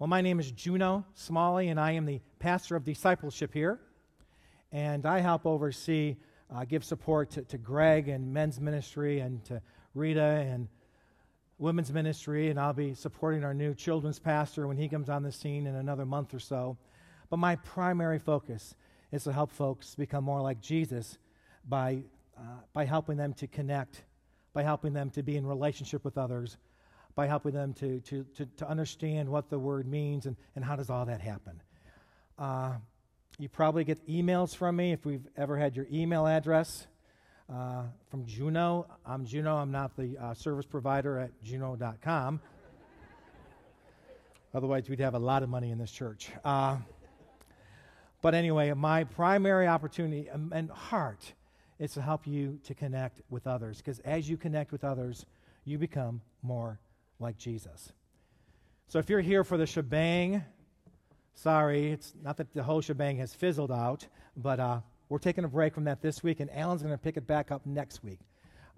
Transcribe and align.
Well, 0.00 0.08
my 0.08 0.22
name 0.22 0.40
is 0.40 0.50
Juno 0.50 1.04
Smalley, 1.12 1.68
and 1.68 1.78
I 1.78 1.90
am 1.90 2.06
the 2.06 2.22
pastor 2.38 2.74
of 2.74 2.84
discipleship 2.84 3.52
here. 3.52 3.78
And 4.72 5.04
I 5.04 5.20
help 5.20 5.44
oversee, 5.44 6.16
uh, 6.50 6.64
give 6.64 6.84
support 6.84 7.32
to, 7.32 7.42
to 7.42 7.58
Greg 7.58 8.08
and 8.08 8.32
men's 8.32 8.58
ministry, 8.58 9.20
and 9.20 9.44
to 9.44 9.60
Rita 9.94 10.22
and 10.22 10.68
women's 11.58 11.92
ministry. 11.92 12.48
And 12.48 12.58
I'll 12.58 12.72
be 12.72 12.94
supporting 12.94 13.44
our 13.44 13.52
new 13.52 13.74
children's 13.74 14.18
pastor 14.18 14.66
when 14.66 14.78
he 14.78 14.88
comes 14.88 15.10
on 15.10 15.22
the 15.22 15.30
scene 15.30 15.66
in 15.66 15.74
another 15.74 16.06
month 16.06 16.32
or 16.32 16.40
so. 16.40 16.78
But 17.28 17.36
my 17.36 17.56
primary 17.56 18.18
focus 18.18 18.74
is 19.12 19.24
to 19.24 19.34
help 19.34 19.52
folks 19.52 19.96
become 19.96 20.24
more 20.24 20.40
like 20.40 20.62
Jesus 20.62 21.18
by, 21.68 22.04
uh, 22.38 22.62
by 22.72 22.86
helping 22.86 23.18
them 23.18 23.34
to 23.34 23.46
connect, 23.46 24.04
by 24.54 24.62
helping 24.62 24.94
them 24.94 25.10
to 25.10 25.22
be 25.22 25.36
in 25.36 25.46
relationship 25.46 26.06
with 26.06 26.16
others 26.16 26.56
by 27.14 27.26
helping 27.26 27.52
them 27.52 27.72
to, 27.74 28.00
to, 28.00 28.24
to, 28.36 28.46
to 28.56 28.68
understand 28.68 29.28
what 29.28 29.50
the 29.50 29.58
word 29.58 29.86
means 29.86 30.26
and, 30.26 30.36
and 30.56 30.64
how 30.64 30.76
does 30.76 30.90
all 30.90 31.04
that 31.06 31.20
happen. 31.20 31.60
Uh, 32.38 32.72
you 33.38 33.48
probably 33.48 33.84
get 33.84 34.06
emails 34.06 34.54
from 34.54 34.76
me 34.76 34.92
if 34.92 35.04
we've 35.04 35.26
ever 35.36 35.56
had 35.56 35.76
your 35.76 35.86
email 35.90 36.26
address 36.26 36.86
uh, 37.52 37.84
from 38.10 38.26
Juno. 38.26 38.86
I'm 39.04 39.24
Juno. 39.24 39.56
I'm 39.56 39.70
not 39.70 39.96
the 39.96 40.16
uh, 40.18 40.34
service 40.34 40.66
provider 40.66 41.18
at 41.18 41.30
juno.com. 41.42 42.40
Otherwise, 44.54 44.88
we'd 44.88 45.00
have 45.00 45.14
a 45.14 45.18
lot 45.18 45.42
of 45.42 45.48
money 45.48 45.70
in 45.70 45.78
this 45.78 45.90
church. 45.90 46.30
Uh, 46.44 46.76
but 48.22 48.34
anyway, 48.34 48.72
my 48.74 49.04
primary 49.04 49.66
opportunity 49.66 50.28
and 50.28 50.70
heart 50.70 51.32
is 51.78 51.92
to 51.92 52.02
help 52.02 52.26
you 52.26 52.58
to 52.64 52.74
connect 52.74 53.22
with 53.30 53.46
others. 53.46 53.78
Because 53.78 53.98
as 54.00 54.28
you 54.28 54.36
connect 54.36 54.70
with 54.70 54.84
others, 54.84 55.24
you 55.64 55.78
become 55.78 56.20
more 56.42 56.78
like 57.20 57.38
Jesus. 57.38 57.92
So 58.88 58.98
if 58.98 59.08
you're 59.08 59.20
here 59.20 59.44
for 59.44 59.56
the 59.56 59.66
shebang, 59.66 60.42
sorry, 61.34 61.92
it's 61.92 62.12
not 62.22 62.36
that 62.38 62.52
the 62.54 62.62
whole 62.62 62.80
shebang 62.80 63.18
has 63.18 63.34
fizzled 63.34 63.70
out, 63.70 64.06
but 64.36 64.58
uh, 64.58 64.80
we're 65.08 65.18
taking 65.18 65.44
a 65.44 65.48
break 65.48 65.74
from 65.74 65.84
that 65.84 66.02
this 66.02 66.22
week, 66.22 66.40
and 66.40 66.50
Alan's 66.50 66.82
going 66.82 66.94
to 66.94 66.98
pick 66.98 67.16
it 67.16 67.26
back 67.26 67.50
up 67.50 67.66
next 67.66 68.02
week 68.02 68.20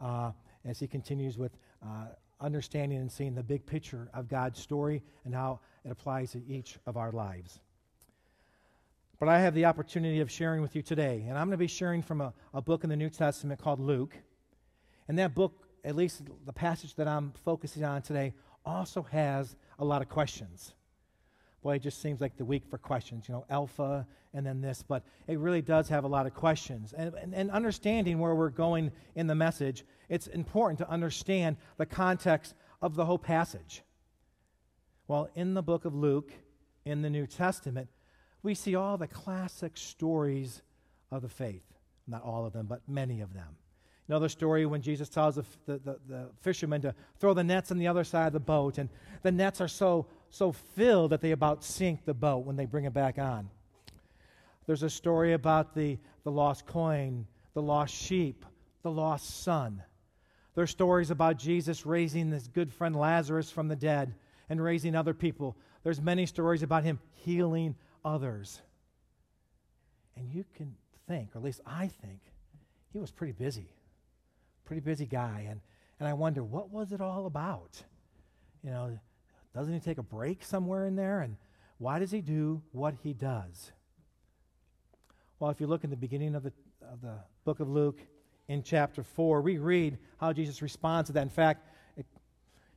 uh, 0.00 0.32
as 0.64 0.78
he 0.78 0.86
continues 0.86 1.38
with 1.38 1.56
uh, 1.82 2.06
understanding 2.40 2.98
and 2.98 3.10
seeing 3.10 3.34
the 3.34 3.42
big 3.42 3.64
picture 3.64 4.08
of 4.12 4.28
God's 4.28 4.60
story 4.60 5.02
and 5.24 5.34
how 5.34 5.60
it 5.84 5.90
applies 5.90 6.32
to 6.32 6.42
each 6.46 6.76
of 6.86 6.96
our 6.96 7.12
lives. 7.12 7.60
But 9.18 9.28
I 9.28 9.40
have 9.40 9.54
the 9.54 9.66
opportunity 9.66 10.20
of 10.20 10.30
sharing 10.30 10.62
with 10.62 10.74
you 10.74 10.82
today, 10.82 11.24
and 11.28 11.38
I'm 11.38 11.46
going 11.46 11.52
to 11.52 11.56
be 11.56 11.68
sharing 11.68 12.02
from 12.02 12.20
a, 12.20 12.32
a 12.52 12.60
book 12.60 12.82
in 12.82 12.90
the 12.90 12.96
New 12.96 13.10
Testament 13.10 13.60
called 13.60 13.78
Luke. 13.78 14.16
And 15.06 15.18
that 15.18 15.34
book 15.34 15.61
at 15.84 15.96
least 15.96 16.22
the 16.46 16.52
passage 16.52 16.94
that 16.96 17.08
I'm 17.08 17.32
focusing 17.44 17.84
on 17.84 18.02
today, 18.02 18.34
also 18.64 19.02
has 19.02 19.56
a 19.78 19.84
lot 19.84 20.02
of 20.02 20.08
questions. 20.08 20.74
Boy, 21.62 21.76
it 21.76 21.82
just 21.82 22.00
seems 22.02 22.20
like 22.20 22.36
the 22.36 22.44
week 22.44 22.64
for 22.68 22.78
questions, 22.78 23.28
you 23.28 23.34
know, 23.34 23.44
Alpha 23.48 24.06
and 24.34 24.46
then 24.46 24.60
this, 24.60 24.82
but 24.82 25.04
it 25.26 25.38
really 25.38 25.62
does 25.62 25.88
have 25.88 26.04
a 26.04 26.08
lot 26.08 26.26
of 26.26 26.34
questions. 26.34 26.92
And, 26.92 27.14
and, 27.14 27.34
and, 27.34 27.50
understanding 27.50 28.18
where 28.18 28.34
we're 28.34 28.48
going 28.48 28.90
in 29.14 29.26
the 29.26 29.34
message, 29.34 29.84
it's 30.08 30.26
important 30.26 30.78
to 30.78 30.90
understand 30.90 31.56
the 31.76 31.86
context 31.86 32.54
of 32.80 32.94
the 32.96 33.04
whole 33.04 33.18
passage. 33.18 33.82
Well, 35.06 35.28
in 35.34 35.54
the 35.54 35.62
book 35.62 35.84
of 35.84 35.94
Luke, 35.94 36.32
in 36.84 37.02
the 37.02 37.10
New 37.10 37.26
Testament, 37.26 37.88
we 38.42 38.54
see 38.54 38.74
all 38.74 38.96
the 38.96 39.06
classic 39.06 39.76
stories 39.76 40.62
of 41.10 41.22
the 41.22 41.28
faith. 41.28 41.64
Not 42.06 42.22
all 42.22 42.44
of 42.44 42.52
them, 42.52 42.66
but 42.66 42.80
many 42.88 43.20
of 43.20 43.34
them. 43.34 43.56
The 44.18 44.28
story 44.28 44.66
when 44.66 44.82
Jesus 44.82 45.08
tells 45.08 45.36
the, 45.36 45.44
the, 45.66 45.78
the, 45.78 45.98
the 46.08 46.28
fishermen 46.40 46.82
to 46.82 46.94
throw 47.18 47.34
the 47.34 47.44
nets 47.44 47.70
on 47.70 47.78
the 47.78 47.88
other 47.88 48.04
side 48.04 48.26
of 48.26 48.32
the 48.32 48.40
boat, 48.40 48.78
and 48.78 48.88
the 49.22 49.32
nets 49.32 49.60
are 49.60 49.68
so, 49.68 50.06
so 50.30 50.52
filled 50.52 51.12
that 51.12 51.20
they 51.20 51.30
about 51.30 51.64
sink 51.64 52.04
the 52.04 52.14
boat 52.14 52.44
when 52.44 52.56
they 52.56 52.66
bring 52.66 52.84
it 52.84 52.92
back 52.92 53.18
on. 53.18 53.48
There's 54.66 54.82
a 54.82 54.90
story 54.90 55.32
about 55.32 55.74
the, 55.74 55.98
the 56.24 56.30
lost 56.30 56.66
coin, 56.66 57.26
the 57.54 57.62
lost 57.62 57.94
sheep, 57.94 58.44
the 58.82 58.90
lost 58.90 59.42
son. 59.42 59.82
There 60.54 60.64
are 60.64 60.68
stories 60.68 61.10
about 61.10 61.38
Jesus 61.38 61.86
raising 61.86 62.30
this 62.30 62.46
good 62.46 62.72
friend 62.72 62.94
Lazarus 62.94 63.50
from 63.50 63.68
the 63.68 63.76
dead 63.76 64.14
and 64.48 64.62
raising 64.62 64.94
other 64.94 65.14
people. 65.14 65.56
There's 65.82 66.00
many 66.00 66.26
stories 66.26 66.62
about 66.62 66.84
him 66.84 67.00
healing 67.14 67.74
others. 68.04 68.60
And 70.16 70.28
you 70.30 70.44
can 70.54 70.76
think, 71.08 71.34
or 71.34 71.38
at 71.38 71.44
least 71.44 71.62
I 71.66 71.88
think, 71.88 72.20
he 72.92 72.98
was 72.98 73.10
pretty 73.10 73.32
busy 73.32 73.70
pretty 74.72 74.80
busy 74.80 75.04
guy. 75.04 75.46
And, 75.50 75.60
and 76.00 76.08
I 76.08 76.14
wonder, 76.14 76.42
what 76.42 76.70
was 76.70 76.92
it 76.92 77.02
all 77.02 77.26
about? 77.26 77.82
You 78.64 78.70
know, 78.70 78.98
doesn't 79.54 79.74
he 79.74 79.80
take 79.80 79.98
a 79.98 80.02
break 80.02 80.42
somewhere 80.42 80.86
in 80.86 80.96
there? 80.96 81.20
And 81.20 81.36
why 81.76 81.98
does 81.98 82.10
he 82.10 82.22
do 82.22 82.62
what 82.72 82.94
he 83.02 83.12
does? 83.12 83.70
Well, 85.38 85.50
if 85.50 85.60
you 85.60 85.66
look 85.66 85.84
in 85.84 85.90
the 85.90 85.96
beginning 85.96 86.34
of 86.34 86.42
the, 86.42 86.54
of 86.90 87.02
the 87.02 87.16
book 87.44 87.60
of 87.60 87.68
Luke, 87.68 88.00
in 88.48 88.62
chapter 88.62 89.02
4, 89.02 89.42
we 89.42 89.58
read 89.58 89.98
how 90.16 90.32
Jesus 90.32 90.62
responds 90.62 91.08
to 91.08 91.12
that. 91.12 91.22
In 91.22 91.28
fact, 91.28 91.66
it, 91.98 92.06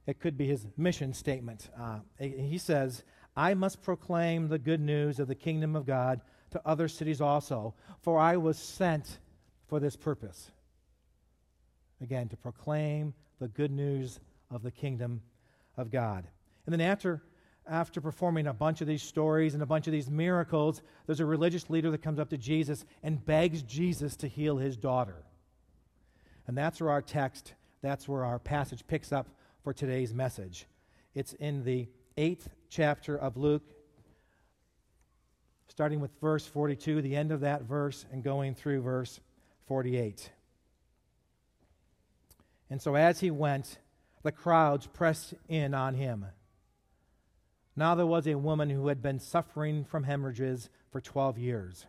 it 0.05 0.19
could 0.19 0.37
be 0.37 0.47
his 0.47 0.67
mission 0.75 1.13
statement. 1.13 1.69
Uh, 1.79 1.99
he 2.19 2.57
says, 2.57 3.05
I 3.37 3.53
must 3.53 3.81
proclaim 3.81 4.49
the 4.49 4.59
good 4.59 4.81
news 4.81 5.17
of 5.21 5.29
the 5.29 5.35
kingdom 5.35 5.77
of 5.77 5.85
God 5.85 6.19
to 6.51 6.61
other 6.65 6.89
cities 6.89 7.21
also, 7.21 7.73
for 8.01 8.19
I 8.19 8.35
was 8.35 8.57
sent 8.57 9.19
for 9.69 9.79
this 9.79 9.95
purpose 9.95 10.51
again, 12.01 12.27
to 12.29 12.37
proclaim 12.37 13.13
the 13.39 13.47
good 13.47 13.71
news 13.71 14.19
of 14.51 14.63
the 14.63 14.71
kingdom 14.71 15.21
of 15.77 15.91
God. 15.91 16.27
And 16.65 16.73
then 16.73 16.81
after, 16.81 17.21
after 17.67 18.01
performing 18.01 18.47
a 18.47 18.53
bunch 18.53 18.81
of 18.81 18.87
these 18.87 19.03
stories 19.03 19.53
and 19.53 19.63
a 19.63 19.67
bunch 19.67 19.87
of 19.87 19.93
these 19.93 20.09
miracles, 20.09 20.81
there's 21.05 21.19
a 21.19 21.25
religious 21.25 21.69
leader 21.69 21.91
that 21.91 22.01
comes 22.01 22.19
up 22.19 22.29
to 22.29 22.37
Jesus 22.37 22.85
and 23.03 23.23
begs 23.25 23.61
Jesus 23.61 24.15
to 24.17 24.27
heal 24.27 24.57
his 24.57 24.77
daughter. 24.77 25.23
And 26.47 26.57
that's 26.57 26.79
where 26.79 26.91
our 26.91 27.01
text, 27.01 27.53
that's 27.81 28.07
where 28.07 28.23
our 28.23 28.39
passage 28.39 28.85
picks 28.87 29.11
up 29.11 29.27
for 29.63 29.73
today's 29.73 30.13
message. 30.13 30.67
It's 31.13 31.33
in 31.33 31.63
the 31.63 31.87
eighth 32.17 32.49
chapter 32.69 33.17
of 33.17 33.37
Luke, 33.37 33.63
starting 35.67 35.99
with 35.99 36.11
verse 36.21 36.45
42, 36.45 37.01
the 37.01 37.15
end 37.15 37.31
of 37.31 37.41
that 37.41 37.63
verse, 37.63 38.05
and 38.11 38.23
going 38.23 38.53
through 38.53 38.81
verse 38.81 39.19
48. 39.67 40.29
And 42.69 42.81
so 42.81 42.95
as 42.95 43.19
he 43.19 43.31
went, 43.31 43.77
the 44.23 44.31
crowds 44.31 44.87
pressed 44.87 45.33
in 45.47 45.73
on 45.73 45.93
him. 45.93 46.25
Now 47.75 47.95
there 47.95 48.05
was 48.05 48.27
a 48.27 48.35
woman 48.35 48.69
who 48.69 48.87
had 48.87 49.01
been 49.01 49.19
suffering 49.19 49.83
from 49.83 50.03
hemorrhages 50.03 50.69
for 50.91 51.01
12 51.01 51.37
years. 51.37 51.85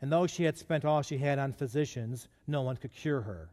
And 0.00 0.12
though 0.12 0.26
she 0.26 0.44
had 0.44 0.58
spent 0.58 0.84
all 0.84 1.02
she 1.02 1.18
had 1.18 1.38
on 1.38 1.52
physicians, 1.52 2.28
no 2.46 2.62
one 2.62 2.76
could 2.76 2.92
cure 2.92 3.22
her. 3.22 3.50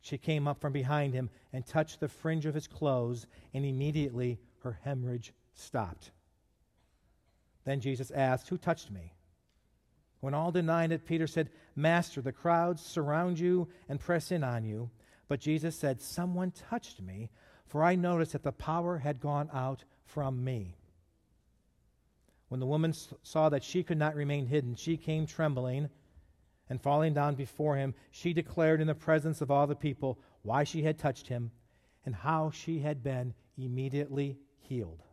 She 0.00 0.18
came 0.18 0.46
up 0.46 0.60
from 0.60 0.72
behind 0.72 1.14
him 1.14 1.30
and 1.52 1.66
touched 1.66 1.98
the 1.98 2.08
fringe 2.08 2.46
of 2.46 2.54
his 2.54 2.68
clothes, 2.68 3.26
and 3.52 3.64
immediately 3.64 4.38
her 4.60 4.78
hemorrhage 4.84 5.32
stopped. 5.52 6.12
Then 7.64 7.80
Jesus 7.80 8.12
asked, 8.12 8.48
Who 8.48 8.56
touched 8.56 8.90
me? 8.90 9.15
When 10.26 10.34
all 10.34 10.50
denied 10.50 10.90
it, 10.90 11.06
Peter 11.06 11.28
said, 11.28 11.50
Master, 11.76 12.20
the 12.20 12.32
crowds 12.32 12.82
surround 12.82 13.38
you 13.38 13.68
and 13.88 14.00
press 14.00 14.32
in 14.32 14.42
on 14.42 14.64
you. 14.64 14.90
But 15.28 15.38
Jesus 15.38 15.76
said, 15.76 16.00
Someone 16.00 16.50
touched 16.50 17.00
me, 17.00 17.30
for 17.68 17.84
I 17.84 17.94
noticed 17.94 18.32
that 18.32 18.42
the 18.42 18.50
power 18.50 18.98
had 18.98 19.20
gone 19.20 19.48
out 19.52 19.84
from 20.04 20.42
me. 20.42 20.78
When 22.48 22.58
the 22.58 22.66
woman 22.66 22.92
saw 23.22 23.48
that 23.50 23.62
she 23.62 23.84
could 23.84 23.98
not 23.98 24.16
remain 24.16 24.46
hidden, 24.46 24.74
she 24.74 24.96
came 24.96 25.28
trembling, 25.28 25.90
and 26.68 26.82
falling 26.82 27.14
down 27.14 27.36
before 27.36 27.76
him, 27.76 27.94
she 28.10 28.32
declared 28.32 28.80
in 28.80 28.88
the 28.88 28.96
presence 28.96 29.40
of 29.40 29.52
all 29.52 29.68
the 29.68 29.76
people 29.76 30.18
why 30.42 30.64
she 30.64 30.82
had 30.82 30.98
touched 30.98 31.28
him 31.28 31.52
and 32.04 32.16
how 32.16 32.50
she 32.50 32.80
had 32.80 33.00
been 33.00 33.32
immediately 33.56 34.40
healed. 34.58 35.04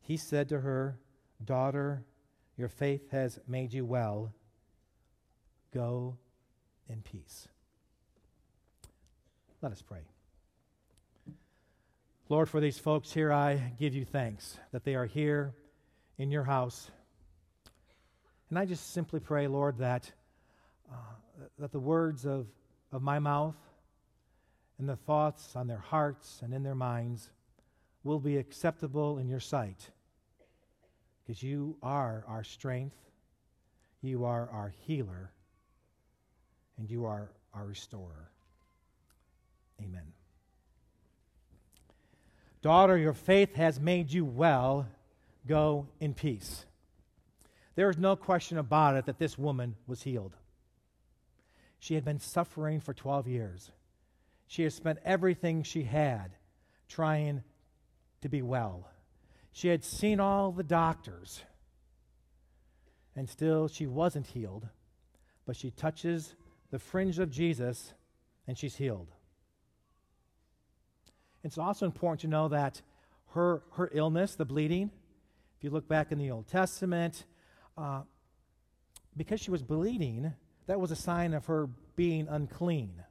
He 0.00 0.16
said 0.16 0.48
to 0.50 0.60
her, 0.60 1.00
Daughter, 1.44 2.04
your 2.56 2.68
faith 2.68 3.10
has 3.10 3.38
made 3.46 3.72
you 3.72 3.84
well. 3.84 4.32
Go 5.74 6.16
in 6.88 7.02
peace. 7.02 7.48
Let 9.60 9.72
us 9.72 9.82
pray. 9.82 10.00
Lord, 12.28 12.48
for 12.48 12.60
these 12.60 12.78
folks 12.78 13.12
here, 13.12 13.32
I 13.32 13.72
give 13.78 13.94
you 13.94 14.04
thanks 14.04 14.58
that 14.72 14.84
they 14.84 14.94
are 14.94 15.06
here 15.06 15.54
in 16.18 16.30
your 16.30 16.44
house. 16.44 16.90
And 18.50 18.58
I 18.58 18.64
just 18.64 18.92
simply 18.92 19.20
pray, 19.20 19.46
Lord, 19.48 19.78
that, 19.78 20.10
uh, 20.90 20.96
that 21.58 21.72
the 21.72 21.80
words 21.80 22.26
of, 22.26 22.46
of 22.90 23.02
my 23.02 23.18
mouth 23.18 23.56
and 24.78 24.88
the 24.88 24.96
thoughts 24.96 25.56
on 25.56 25.66
their 25.66 25.78
hearts 25.78 26.40
and 26.42 26.52
in 26.52 26.62
their 26.62 26.74
minds 26.74 27.30
will 28.04 28.18
be 28.18 28.36
acceptable 28.36 29.18
in 29.18 29.28
your 29.28 29.40
sight 29.40 29.90
because 31.24 31.42
you 31.42 31.76
are 31.82 32.24
our 32.26 32.44
strength, 32.44 32.96
you 34.00 34.24
are 34.24 34.48
our 34.50 34.74
healer, 34.86 35.30
and 36.78 36.90
you 36.90 37.04
are 37.04 37.30
our 37.54 37.64
restorer. 37.64 38.30
Amen. 39.80 40.12
Daughter, 42.62 42.96
your 42.96 43.12
faith 43.12 43.54
has 43.56 43.80
made 43.80 44.12
you 44.12 44.24
well. 44.24 44.86
Go 45.46 45.88
in 46.00 46.14
peace. 46.14 46.64
There 47.74 47.90
is 47.90 47.98
no 47.98 48.14
question 48.14 48.58
about 48.58 48.96
it 48.96 49.06
that 49.06 49.18
this 49.18 49.36
woman 49.36 49.74
was 49.86 50.02
healed. 50.02 50.36
She 51.80 51.94
had 51.94 52.04
been 52.04 52.20
suffering 52.20 52.80
for 52.80 52.94
12 52.94 53.26
years. 53.26 53.72
She 54.46 54.62
had 54.62 54.72
spent 54.72 55.00
everything 55.04 55.62
she 55.62 55.82
had 55.82 56.32
trying 56.88 57.42
to 58.20 58.28
be 58.28 58.42
well. 58.42 58.88
She 59.52 59.68
had 59.68 59.84
seen 59.84 60.18
all 60.18 60.50
the 60.50 60.62
doctors, 60.62 61.42
and 63.14 63.28
still 63.28 63.68
she 63.68 63.86
wasn't 63.86 64.26
healed. 64.26 64.66
But 65.46 65.56
she 65.56 65.70
touches 65.70 66.34
the 66.70 66.78
fringe 66.78 67.18
of 67.18 67.30
Jesus, 67.30 67.92
and 68.46 68.56
she's 68.56 68.76
healed. 68.76 69.08
It's 71.44 71.58
also 71.58 71.86
important 71.86 72.20
to 72.20 72.28
know 72.28 72.48
that 72.48 72.80
her, 73.34 73.62
her 73.72 73.90
illness, 73.92 74.34
the 74.36 74.44
bleeding, 74.44 74.90
if 75.58 75.64
you 75.64 75.70
look 75.70 75.88
back 75.88 76.12
in 76.12 76.18
the 76.18 76.30
Old 76.30 76.48
Testament, 76.48 77.24
uh, 77.76 78.02
because 79.16 79.40
she 79.40 79.50
was 79.50 79.62
bleeding, 79.62 80.32
that 80.66 80.80
was 80.80 80.90
a 80.90 80.96
sign 80.96 81.34
of 81.34 81.46
her 81.46 81.68
being 81.96 82.28
unclean. 82.28 83.02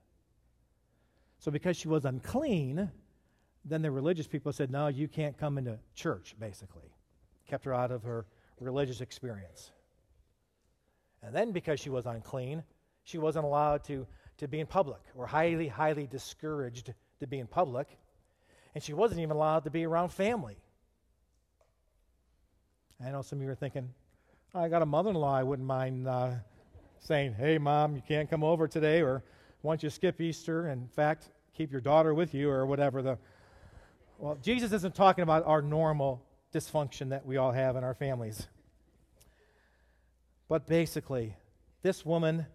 So, 1.39 1.51
because 1.51 1.75
she 1.75 1.87
was 1.87 2.05
unclean, 2.05 2.91
then 3.63 3.81
the 3.81 3.91
religious 3.91 4.27
people 4.27 4.51
said, 4.51 4.71
No, 4.71 4.87
you 4.87 5.07
can't 5.07 5.37
come 5.37 5.57
into 5.57 5.77
church, 5.95 6.35
basically. 6.39 6.91
Kept 7.47 7.65
her 7.65 7.73
out 7.73 7.91
of 7.91 8.03
her 8.03 8.25
religious 8.59 9.01
experience. 9.01 9.71
And 11.23 11.35
then, 11.35 11.51
because 11.51 11.79
she 11.79 11.89
was 11.89 12.05
unclean, 12.05 12.63
she 13.03 13.17
wasn't 13.17 13.45
allowed 13.45 13.83
to, 13.85 14.07
to 14.37 14.47
be 14.47 14.59
in 14.59 14.67
public, 14.67 15.01
or 15.15 15.27
highly, 15.27 15.67
highly 15.67 16.07
discouraged 16.07 16.93
to 17.19 17.27
be 17.27 17.39
in 17.39 17.47
public. 17.47 17.87
And 18.73 18.83
she 18.83 18.93
wasn't 18.93 19.19
even 19.19 19.35
allowed 19.35 19.65
to 19.65 19.69
be 19.69 19.85
around 19.85 20.09
family. 20.09 20.57
I 23.03 23.11
know 23.11 23.21
some 23.21 23.39
of 23.39 23.45
you 23.45 23.51
are 23.51 23.55
thinking, 23.55 23.89
I 24.53 24.67
got 24.69 24.81
a 24.81 24.85
mother 24.85 25.09
in 25.09 25.15
law 25.15 25.35
I 25.35 25.43
wouldn't 25.43 25.67
mind 25.67 26.07
uh, 26.07 26.31
saying, 26.99 27.33
hey, 27.33 27.57
mom, 27.57 27.95
you 27.95 28.01
can't 28.07 28.29
come 28.29 28.43
over 28.43 28.67
today, 28.67 29.01
or 29.01 29.23
why 29.61 29.73
don't 29.73 29.83
you 29.83 29.89
skip 29.89 30.21
Easter? 30.21 30.69
In 30.69 30.87
fact, 30.87 31.31
keep 31.55 31.71
your 31.71 31.81
daughter 31.81 32.13
with 32.13 32.33
you, 32.33 32.49
or 32.49 32.65
whatever. 32.65 33.01
The 33.01 33.17
Well, 34.21 34.37
Jesus 34.39 34.71
isn't 34.71 34.93
talking 34.93 35.23
about 35.23 35.47
our 35.47 35.63
normal 35.63 36.23
dysfunction 36.53 37.09
that 37.09 37.25
we 37.25 37.37
all 37.37 37.51
have 37.51 37.75
in 37.75 37.83
our 37.83 37.95
families. 37.95 38.47
But 40.47 40.67
basically, 40.67 41.35
this 41.81 42.05
woman 42.05 42.45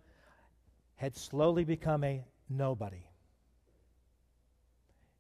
had 0.94 1.16
slowly 1.16 1.64
become 1.64 2.04
a 2.04 2.24
nobody. 2.48 3.08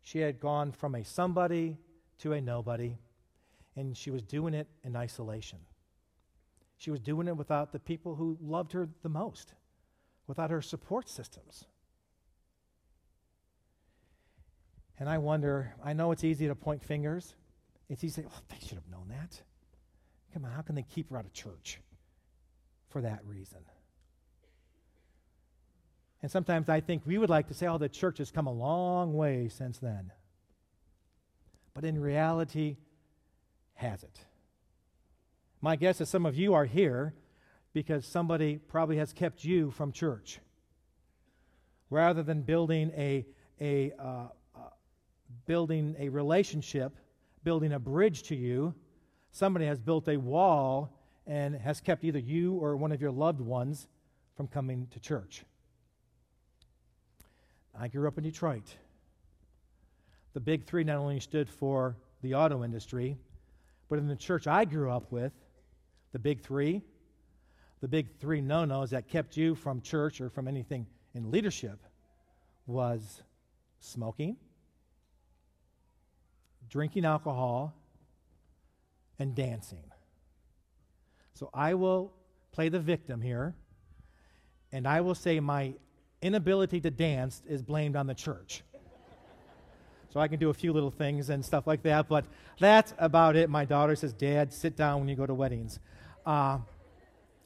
She 0.02 0.20
had 0.20 0.38
gone 0.38 0.70
from 0.70 0.94
a 0.94 1.02
somebody 1.02 1.78
to 2.18 2.32
a 2.32 2.40
nobody, 2.40 2.96
and 3.74 3.96
she 3.96 4.12
was 4.12 4.22
doing 4.22 4.54
it 4.54 4.68
in 4.84 4.94
isolation. 4.94 5.58
She 6.76 6.92
was 6.92 7.00
doing 7.00 7.26
it 7.26 7.36
without 7.36 7.72
the 7.72 7.80
people 7.80 8.14
who 8.14 8.38
loved 8.40 8.70
her 8.70 8.88
the 9.02 9.08
most, 9.08 9.54
without 10.28 10.50
her 10.50 10.62
support 10.62 11.08
systems. 11.08 11.64
And 14.98 15.08
I 15.08 15.18
wonder, 15.18 15.74
I 15.84 15.92
know 15.92 16.12
it's 16.12 16.24
easy 16.24 16.46
to 16.48 16.54
point 16.54 16.82
fingers. 16.82 17.34
It's 17.88 18.02
easy 18.02 18.22
to 18.22 18.28
say, 18.28 18.34
oh, 18.34 18.42
they 18.48 18.66
should 18.66 18.78
have 18.78 18.88
known 18.90 19.08
that. 19.08 19.40
Come 20.32 20.44
on, 20.44 20.50
how 20.50 20.62
can 20.62 20.74
they 20.74 20.82
keep 20.82 21.10
her 21.10 21.18
out 21.18 21.24
of 21.24 21.32
church 21.32 21.80
for 22.88 23.02
that 23.02 23.20
reason? 23.24 23.60
And 26.22 26.30
sometimes 26.30 26.68
I 26.68 26.80
think 26.80 27.02
we 27.06 27.18
would 27.18 27.30
like 27.30 27.48
to 27.48 27.54
say, 27.54 27.66
oh, 27.66 27.78
the 27.78 27.88
church 27.88 28.18
has 28.18 28.30
come 28.30 28.46
a 28.46 28.52
long 28.52 29.14
way 29.14 29.48
since 29.48 29.78
then. 29.78 30.12
But 31.74 31.84
in 31.84 32.00
reality, 32.00 32.78
has 33.74 34.02
it? 34.02 34.18
My 35.60 35.76
guess 35.76 36.00
is 36.00 36.08
some 36.08 36.26
of 36.26 36.34
you 36.34 36.54
are 36.54 36.64
here 36.64 37.14
because 37.72 38.06
somebody 38.06 38.56
probably 38.56 38.96
has 38.96 39.12
kept 39.12 39.44
you 39.44 39.70
from 39.70 39.92
church. 39.92 40.40
Rather 41.90 42.22
than 42.22 42.42
building 42.42 42.90
a, 42.96 43.26
a, 43.60 43.92
uh, 43.98 44.28
building 45.46 45.96
a 45.98 46.08
relationship, 46.08 46.96
building 47.44 47.72
a 47.72 47.78
bridge 47.78 48.24
to 48.24 48.36
you, 48.36 48.74
somebody 49.30 49.66
has 49.66 49.78
built 49.78 50.08
a 50.08 50.16
wall 50.16 50.92
and 51.26 51.54
has 51.56 51.80
kept 51.80 52.04
either 52.04 52.18
you 52.18 52.54
or 52.54 52.76
one 52.76 52.92
of 52.92 53.00
your 53.00 53.10
loved 53.10 53.40
ones 53.40 53.88
from 54.36 54.46
coming 54.46 54.86
to 54.92 55.00
church. 55.00 55.44
I 57.78 57.88
grew 57.88 58.06
up 58.08 58.16
in 58.16 58.24
Detroit. 58.24 58.74
The 60.32 60.40
big 60.40 60.64
three 60.64 60.84
not 60.84 60.96
only 60.96 61.20
stood 61.20 61.48
for 61.48 61.96
the 62.22 62.34
auto 62.34 62.64
industry, 62.64 63.16
but 63.88 63.98
in 63.98 64.08
the 64.08 64.16
church 64.16 64.46
I 64.46 64.64
grew 64.64 64.90
up 64.90 65.10
with, 65.12 65.32
the 66.12 66.18
big 66.18 66.40
three, 66.40 66.82
the 67.80 67.88
big 67.88 68.18
three 68.18 68.40
no 68.40 68.64
nos 68.64 68.90
that 68.90 69.08
kept 69.08 69.36
you 69.36 69.54
from 69.54 69.80
church 69.80 70.20
or 70.20 70.30
from 70.30 70.48
anything 70.48 70.86
in 71.14 71.30
leadership 71.30 71.78
was 72.66 73.22
smoking, 73.80 74.36
drinking 76.68 77.04
alcohol, 77.04 77.74
and 79.18 79.34
dancing. 79.34 79.84
So 81.34 81.50
I 81.52 81.74
will 81.74 82.12
play 82.52 82.68
the 82.68 82.80
victim 82.80 83.20
here, 83.20 83.54
and 84.72 84.86
I 84.86 85.00
will 85.00 85.14
say 85.14 85.40
my 85.40 85.74
inability 86.22 86.80
to 86.80 86.90
dance 86.90 87.42
is 87.46 87.62
blamed 87.62 87.96
on 87.96 88.06
the 88.06 88.14
church. 88.14 88.62
So 90.12 90.20
I 90.20 90.28
can 90.28 90.38
do 90.38 90.48
a 90.48 90.54
few 90.54 90.72
little 90.72 90.90
things 90.90 91.28
and 91.28 91.44
stuff 91.44 91.66
like 91.66 91.82
that, 91.82 92.08
but 92.08 92.24
that's 92.58 92.94
about 92.98 93.36
it. 93.36 93.50
My 93.50 93.66
daughter 93.66 93.94
says, 93.94 94.14
Dad, 94.14 94.52
sit 94.52 94.74
down 94.74 95.00
when 95.00 95.08
you 95.08 95.16
go 95.16 95.26
to 95.26 95.34
weddings. 95.34 95.78
Uh, 96.24 96.58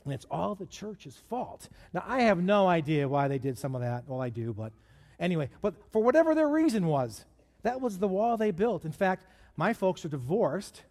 and 0.04 0.14
it's 0.14 0.26
all 0.30 0.54
the 0.54 0.66
church's 0.66 1.16
fault. 1.28 1.68
Now, 1.92 2.04
I 2.06 2.22
have 2.22 2.42
no 2.42 2.68
idea 2.68 3.08
why 3.08 3.28
they 3.28 3.38
did 3.38 3.58
some 3.58 3.74
of 3.74 3.80
that. 3.80 4.04
Well, 4.06 4.20
I 4.20 4.28
do, 4.28 4.54
but 4.54 4.72
anyway. 5.18 5.50
But 5.62 5.74
for 5.90 6.02
whatever 6.02 6.34
their 6.34 6.48
reason 6.48 6.86
was, 6.86 7.24
that 7.62 7.80
was 7.80 7.98
the 7.98 8.08
wall 8.08 8.36
they 8.36 8.50
built. 8.50 8.84
In 8.84 8.92
fact, 8.92 9.26
my 9.56 9.72
folks 9.72 10.04
are 10.04 10.08
divorced, 10.08 10.82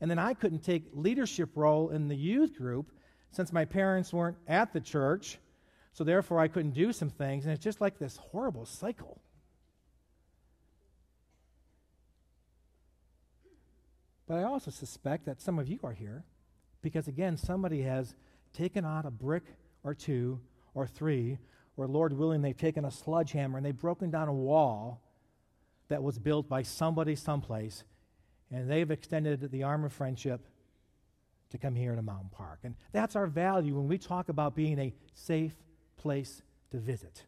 and 0.00 0.10
then 0.10 0.18
I 0.18 0.34
couldn't 0.34 0.64
take 0.64 0.90
leadership 0.92 1.50
role 1.54 1.90
in 1.90 2.08
the 2.08 2.16
youth 2.16 2.56
group 2.56 2.92
since 3.30 3.52
my 3.52 3.64
parents 3.64 4.12
weren't 4.12 4.36
at 4.46 4.72
the 4.72 4.80
church. 4.80 5.38
So 5.92 6.04
therefore, 6.04 6.40
I 6.40 6.48
couldn't 6.48 6.72
do 6.72 6.92
some 6.92 7.10
things, 7.10 7.44
and 7.44 7.52
it's 7.52 7.62
just 7.62 7.80
like 7.80 7.98
this 7.98 8.16
horrible 8.16 8.64
cycle. 8.64 9.20
But 14.26 14.38
I 14.38 14.44
also 14.44 14.70
suspect 14.70 15.26
that 15.26 15.42
some 15.42 15.58
of 15.58 15.68
you 15.68 15.78
are 15.82 15.92
here 15.92 16.24
because, 16.80 17.08
again, 17.08 17.36
somebody 17.36 17.82
has 17.82 18.14
taken 18.54 18.84
out 18.84 19.04
a 19.04 19.10
brick 19.10 19.44
or 19.84 19.94
two 19.94 20.40
or 20.74 20.86
three, 20.86 21.38
or 21.76 21.86
Lord 21.86 22.14
willing, 22.14 22.40
they've 22.40 22.56
taken 22.56 22.84
a 22.84 22.90
sledgehammer 22.90 23.58
and 23.58 23.66
they've 23.66 23.78
broken 23.78 24.10
down 24.10 24.28
a 24.28 24.32
wall 24.32 25.01
that 25.92 26.02
was 26.02 26.18
built 26.18 26.48
by 26.48 26.62
somebody 26.62 27.14
someplace, 27.14 27.84
and 28.50 28.70
they've 28.70 28.90
extended 28.90 29.50
the 29.50 29.62
arm 29.62 29.84
of 29.84 29.92
friendship 29.92 30.48
to 31.50 31.58
come 31.58 31.74
here 31.74 31.94
to 31.94 32.00
Mountain 32.00 32.30
Park. 32.32 32.60
And 32.62 32.74
that's 32.92 33.14
our 33.14 33.26
value 33.26 33.76
when 33.76 33.88
we 33.88 33.98
talk 33.98 34.30
about 34.30 34.54
being 34.54 34.78
a 34.78 34.94
safe 35.12 35.54
place 35.98 36.40
to 36.70 36.78
visit. 36.78 37.26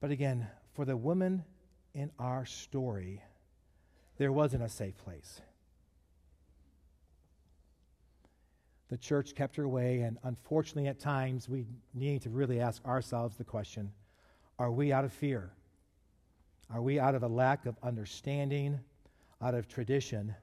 But 0.00 0.12
again, 0.12 0.46
for 0.74 0.84
the 0.84 0.96
woman 0.96 1.42
in 1.92 2.12
our 2.20 2.46
story, 2.46 3.20
there 4.16 4.30
wasn't 4.30 4.62
a 4.62 4.68
safe 4.68 4.96
place. 4.96 5.40
the 8.94 8.98
church 8.98 9.34
kept 9.34 9.56
her 9.56 9.64
away, 9.64 10.02
and 10.02 10.18
unfortunately, 10.22 10.86
at 10.86 11.00
times, 11.00 11.48
we 11.48 11.66
need 11.94 12.22
to 12.22 12.30
really 12.30 12.60
ask 12.60 12.84
ourselves 12.84 13.36
the 13.36 13.42
question 13.42 13.90
are 14.58 14.70
we 14.70 14.92
out 14.92 15.04
of 15.04 15.12
fear? 15.12 15.50
Are 16.72 16.82
we 16.82 16.98
out 16.98 17.14
of 17.14 17.22
a 17.22 17.28
lack 17.28 17.66
of 17.66 17.76
understanding, 17.82 18.80
out 19.42 19.54
of 19.54 19.68
tradition? 19.68 20.34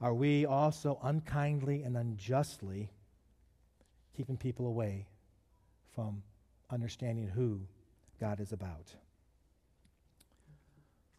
Are 0.00 0.14
we 0.14 0.46
also 0.46 0.98
unkindly 1.02 1.82
and 1.82 1.96
unjustly 1.96 2.90
keeping 4.16 4.36
people 4.36 4.66
away 4.66 5.06
from 5.94 6.22
understanding 6.70 7.28
who 7.28 7.60
God 8.20 8.40
is 8.40 8.52
about? 8.52 8.94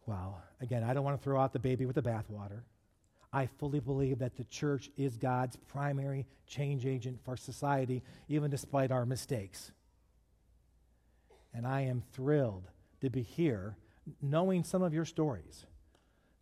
Well, 0.06 0.42
again, 0.60 0.82
I 0.82 0.94
don't 0.94 1.04
want 1.04 1.18
to 1.18 1.22
throw 1.22 1.40
out 1.40 1.52
the 1.52 1.58
baby 1.58 1.86
with 1.86 1.94
the 1.94 2.02
bathwater. 2.02 2.62
I 3.32 3.46
fully 3.46 3.80
believe 3.80 4.18
that 4.18 4.36
the 4.36 4.44
church 4.44 4.90
is 4.96 5.16
God's 5.16 5.56
primary 5.56 6.26
change 6.46 6.84
agent 6.84 7.18
for 7.24 7.36
society, 7.36 8.02
even 8.28 8.50
despite 8.50 8.90
our 8.90 9.06
mistakes. 9.06 9.72
And 11.54 11.66
I 11.66 11.82
am 11.82 12.02
thrilled 12.12 12.68
to 13.00 13.10
be 13.10 13.22
here 13.22 13.76
knowing 14.20 14.64
some 14.64 14.82
of 14.82 14.94
your 14.94 15.04
stories. 15.04 15.66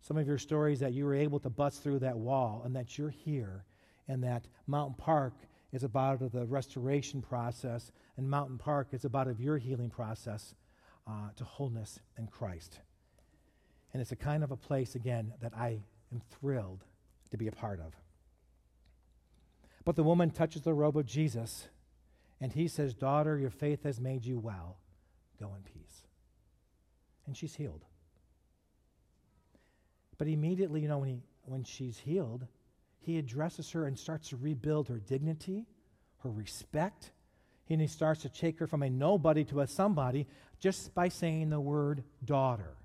Some 0.01 0.17
of 0.17 0.27
your 0.27 0.37
stories 0.37 0.79
that 0.79 0.93
you 0.93 1.05
were 1.05 1.13
able 1.13 1.39
to 1.39 1.49
bust 1.49 1.83
through 1.83 1.99
that 1.99 2.17
wall 2.17 2.63
and 2.65 2.75
that 2.75 2.97
you're 2.97 3.09
here 3.09 3.65
and 4.07 4.23
that 4.23 4.47
Mountain 4.67 4.95
Park 4.97 5.33
is 5.71 5.83
about 5.83 6.31
the 6.31 6.45
restoration 6.47 7.21
process 7.21 7.91
and 8.17 8.29
Mountain 8.29 8.57
Park 8.57 8.89
is 8.91 9.05
about 9.05 9.27
of 9.27 9.39
your 9.39 9.57
healing 9.57 9.89
process 9.89 10.55
uh, 11.07 11.29
to 11.35 11.43
wholeness 11.43 11.99
in 12.17 12.27
Christ. 12.27 12.79
And 13.93 14.01
it's 14.01 14.11
a 14.11 14.17
kind 14.17 14.43
of 14.43 14.51
a 14.51 14.57
place, 14.57 14.95
again, 14.95 15.33
that 15.41 15.53
I 15.55 15.79
am 16.11 16.21
thrilled 16.29 16.83
to 17.31 17.37
be 17.37 17.47
a 17.47 17.51
part 17.51 17.79
of. 17.79 17.93
But 19.83 19.95
the 19.95 20.03
woman 20.03 20.29
touches 20.29 20.61
the 20.61 20.73
robe 20.73 20.97
of 20.97 21.05
Jesus, 21.05 21.67
and 22.39 22.53
he 22.53 22.67
says, 22.67 22.93
Daughter, 22.93 23.37
your 23.37 23.49
faith 23.49 23.83
has 23.83 23.99
made 23.99 24.25
you 24.25 24.39
well. 24.39 24.77
Go 25.41 25.55
in 25.55 25.63
peace. 25.63 26.05
And 27.25 27.35
she's 27.35 27.55
healed. 27.55 27.83
But 30.17 30.27
immediately, 30.27 30.81
you 30.81 30.87
know, 30.87 30.99
when, 30.99 31.09
he, 31.09 31.19
when 31.45 31.63
she's 31.63 31.97
healed, 31.97 32.45
he 32.99 33.17
addresses 33.17 33.71
her 33.71 33.87
and 33.87 33.97
starts 33.97 34.29
to 34.29 34.37
rebuild 34.37 34.87
her 34.87 34.99
dignity, 34.99 35.65
her 36.19 36.29
respect. 36.29 37.11
And 37.69 37.81
he 37.81 37.87
starts 37.87 38.21
to 38.21 38.29
take 38.29 38.59
her 38.59 38.67
from 38.67 38.83
a 38.83 38.89
nobody 38.89 39.43
to 39.45 39.61
a 39.61 39.67
somebody 39.67 40.27
just 40.59 40.93
by 40.93 41.07
saying 41.07 41.49
the 41.49 41.59
word 41.59 42.03
daughter. 42.23 42.75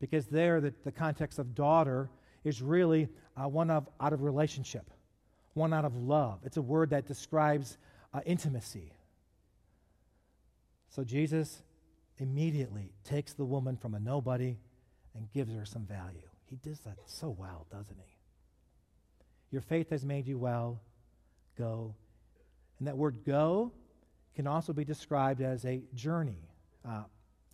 Because 0.00 0.26
there, 0.26 0.60
the, 0.60 0.74
the 0.82 0.90
context 0.90 1.38
of 1.38 1.54
daughter 1.54 2.10
is 2.42 2.60
really 2.60 3.08
uh, 3.36 3.46
one 3.46 3.70
of 3.70 3.88
out 4.00 4.12
of 4.12 4.22
relationship, 4.22 4.90
one 5.54 5.72
out 5.72 5.84
of 5.84 5.94
love. 5.94 6.40
It's 6.44 6.56
a 6.56 6.62
word 6.62 6.90
that 6.90 7.06
describes 7.06 7.78
uh, 8.12 8.20
intimacy. 8.26 8.92
So 10.94 11.04
Jesus 11.04 11.62
immediately 12.18 12.92
takes 13.02 13.32
the 13.32 13.46
woman 13.46 13.78
from 13.78 13.94
a 13.94 13.98
nobody 13.98 14.58
and 15.14 15.32
gives 15.32 15.54
her 15.54 15.64
some 15.64 15.86
value. 15.86 16.28
He 16.44 16.56
does 16.56 16.80
that 16.80 16.98
so 17.06 17.30
well, 17.30 17.66
doesn't 17.70 17.96
he? 17.96 18.14
Your 19.50 19.62
faith 19.62 19.88
has 19.88 20.04
made 20.04 20.26
you 20.26 20.36
well. 20.36 20.82
Go. 21.56 21.94
And 22.78 22.86
that 22.86 22.96
word 22.96 23.24
go 23.24 23.72
can 24.34 24.46
also 24.46 24.74
be 24.74 24.84
described 24.84 25.40
as 25.40 25.64
a 25.64 25.82
journey, 25.94 26.50
uh, 26.86 27.04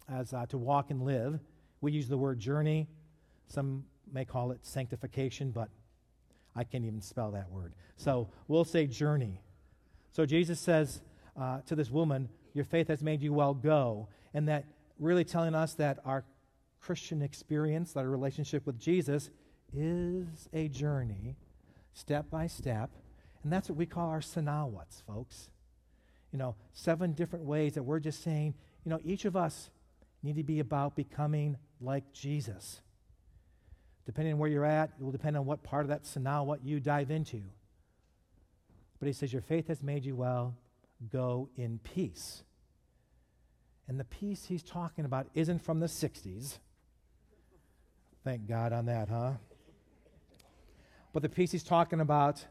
as 0.08 0.32
uh, 0.32 0.46
to 0.46 0.58
walk 0.58 0.90
and 0.90 1.02
live. 1.02 1.38
We 1.80 1.92
use 1.92 2.08
the 2.08 2.18
word 2.18 2.40
journey. 2.40 2.88
Some 3.46 3.84
may 4.12 4.24
call 4.24 4.50
it 4.50 4.58
sanctification, 4.62 5.52
but 5.52 5.68
I 6.56 6.64
can't 6.64 6.84
even 6.84 7.00
spell 7.00 7.30
that 7.32 7.50
word. 7.52 7.74
So 7.96 8.30
we'll 8.48 8.64
say 8.64 8.88
journey. 8.88 9.42
So 10.10 10.26
Jesus 10.26 10.58
says 10.58 11.02
uh, 11.40 11.60
to 11.66 11.76
this 11.76 11.88
woman, 11.88 12.28
Your 12.58 12.64
faith 12.64 12.88
has 12.88 13.04
made 13.04 13.22
you 13.22 13.32
well, 13.32 13.54
go. 13.54 14.08
And 14.34 14.48
that 14.48 14.64
really 14.98 15.22
telling 15.22 15.54
us 15.54 15.74
that 15.74 16.00
our 16.04 16.24
Christian 16.80 17.22
experience, 17.22 17.92
that 17.92 18.00
our 18.00 18.10
relationship 18.10 18.66
with 18.66 18.80
Jesus, 18.80 19.30
is 19.72 20.48
a 20.52 20.66
journey, 20.66 21.36
step 21.92 22.28
by 22.32 22.48
step. 22.48 22.90
And 23.44 23.52
that's 23.52 23.68
what 23.68 23.78
we 23.78 23.86
call 23.86 24.08
our 24.08 24.18
sanawats, 24.18 25.04
folks. 25.06 25.50
You 26.32 26.40
know, 26.40 26.56
seven 26.72 27.12
different 27.12 27.44
ways 27.44 27.74
that 27.74 27.84
we're 27.84 28.00
just 28.00 28.24
saying, 28.24 28.54
you 28.84 28.90
know, 28.90 28.98
each 29.04 29.24
of 29.24 29.36
us 29.36 29.70
need 30.24 30.34
to 30.34 30.42
be 30.42 30.58
about 30.58 30.96
becoming 30.96 31.58
like 31.80 32.12
Jesus. 32.12 32.80
Depending 34.04 34.32
on 34.32 34.40
where 34.40 34.50
you're 34.50 34.64
at, 34.64 34.90
it 34.98 35.04
will 35.04 35.12
depend 35.12 35.36
on 35.36 35.46
what 35.46 35.62
part 35.62 35.84
of 35.84 35.90
that 35.90 36.02
sanawat 36.02 36.58
you 36.64 36.80
dive 36.80 37.12
into. 37.12 37.40
But 38.98 39.06
he 39.06 39.12
says, 39.12 39.32
Your 39.32 39.42
faith 39.42 39.68
has 39.68 39.80
made 39.80 40.04
you 40.04 40.16
well. 40.16 40.56
Go 41.12 41.50
in 41.56 41.78
peace. 41.84 42.42
And 43.88 43.98
the 43.98 44.04
peace 44.04 44.44
he's 44.44 44.62
talking 44.62 45.06
about 45.06 45.26
isn't 45.34 45.60
from 45.60 45.80
the 45.80 45.86
60s. 45.86 46.58
Thank 48.22 48.46
God 48.46 48.72
on 48.72 48.86
that, 48.86 49.08
huh? 49.08 49.32
But 51.14 51.22
the 51.22 51.28
peace 51.30 51.52
he's 51.52 51.64
talking 51.64 52.00
about 52.00 52.44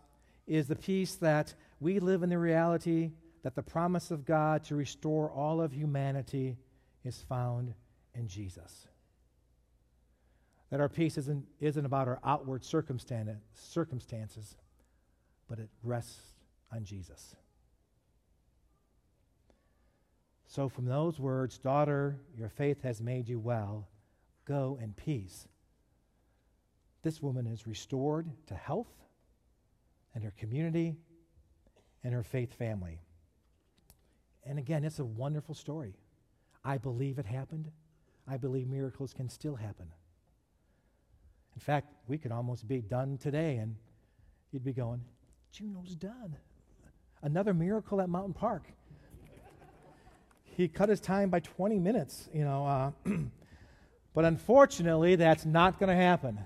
is 0.47 0.67
the 0.67 0.75
peace 0.75 1.13
that 1.15 1.53
we 1.79 1.99
live 1.99 2.23
in 2.23 2.29
the 2.29 2.39
reality 2.39 3.11
that 3.43 3.53
the 3.55 3.61
promise 3.61 4.09
of 4.09 4.25
God 4.25 4.63
to 4.65 4.75
restore 4.75 5.29
all 5.29 5.61
of 5.61 5.71
humanity 5.71 6.57
is 7.03 7.23
found 7.29 7.75
in 8.15 8.27
Jesus. 8.27 8.87
That 10.71 10.81
our 10.81 10.89
peace 10.89 11.17
isn't, 11.17 11.45
isn't 11.59 11.85
about 11.85 12.07
our 12.07 12.19
outward 12.25 12.65
circumstances, 12.65 14.55
but 15.47 15.59
it 15.59 15.69
rests 15.83 16.19
on 16.73 16.83
Jesus. 16.83 17.35
So, 20.47 20.69
from 20.69 20.85
those 20.85 21.19
words, 21.19 21.57
daughter, 21.57 22.17
your 22.37 22.47
faith 22.49 22.81
has 22.83 23.01
made 23.01 23.27
you 23.27 23.37
well, 23.37 23.89
go 24.45 24.79
in 24.81 24.93
peace. 24.93 25.47
This 27.03 27.21
woman 27.21 27.45
is 27.45 27.67
restored 27.67 28.27
to 28.47 28.55
health 28.55 28.91
and 30.15 30.23
her 30.23 30.33
community 30.37 30.95
and 32.03 32.13
her 32.13 32.23
faith 32.23 32.53
family. 32.53 33.01
And 34.45 34.57
again, 34.57 34.85
it's 34.85 34.99
a 34.99 35.05
wonderful 35.05 35.53
story. 35.53 35.95
I 36.63 36.77
believe 36.77 37.19
it 37.19 37.25
happened. 37.25 37.69
I 38.25 38.37
believe 38.37 38.67
miracles 38.67 39.13
can 39.13 39.29
still 39.29 39.55
happen. 39.55 39.91
In 41.55 41.59
fact, 41.59 41.93
we 42.07 42.17
could 42.17 42.31
almost 42.31 42.67
be 42.67 42.81
done 42.81 43.17
today, 43.17 43.57
and 43.57 43.75
you'd 44.51 44.63
be 44.63 44.73
going, 44.73 45.01
Juno's 45.51 45.95
done. 45.95 46.37
Another 47.21 47.53
miracle 47.53 47.99
at 47.99 48.09
Mountain 48.09 48.33
Park. 48.33 48.63
He 50.57 50.67
cut 50.67 50.89
his 50.89 50.99
time 50.99 51.29
by 51.29 51.39
20 51.39 51.77
minutes, 51.77 52.27
you 52.33 52.43
know. 52.43 52.65
Uh, 52.65 52.91
but 54.15 54.25
unfortunately, 54.25 55.15
that's 55.15 55.45
not 55.45 55.79
going 55.79 55.95
to 55.95 55.95
happen. 55.95 56.39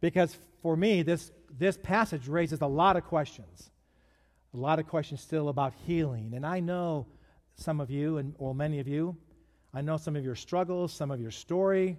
Because 0.00 0.34
for 0.62 0.74
me, 0.74 1.02
this, 1.02 1.30
this 1.58 1.76
passage 1.76 2.28
raises 2.28 2.62
a 2.62 2.66
lot 2.66 2.96
of 2.96 3.04
questions. 3.04 3.70
A 4.54 4.56
lot 4.56 4.78
of 4.78 4.86
questions 4.86 5.20
still 5.20 5.50
about 5.50 5.74
healing. 5.84 6.32
And 6.34 6.46
I 6.46 6.60
know 6.60 7.06
some 7.56 7.78
of 7.78 7.90
you, 7.90 8.16
and 8.16 8.34
or 8.38 8.54
many 8.54 8.80
of 8.80 8.88
you, 8.88 9.18
I 9.74 9.82
know 9.82 9.98
some 9.98 10.16
of 10.16 10.24
your 10.24 10.34
struggles, 10.34 10.94
some 10.94 11.10
of 11.10 11.20
your 11.20 11.30
story, 11.30 11.98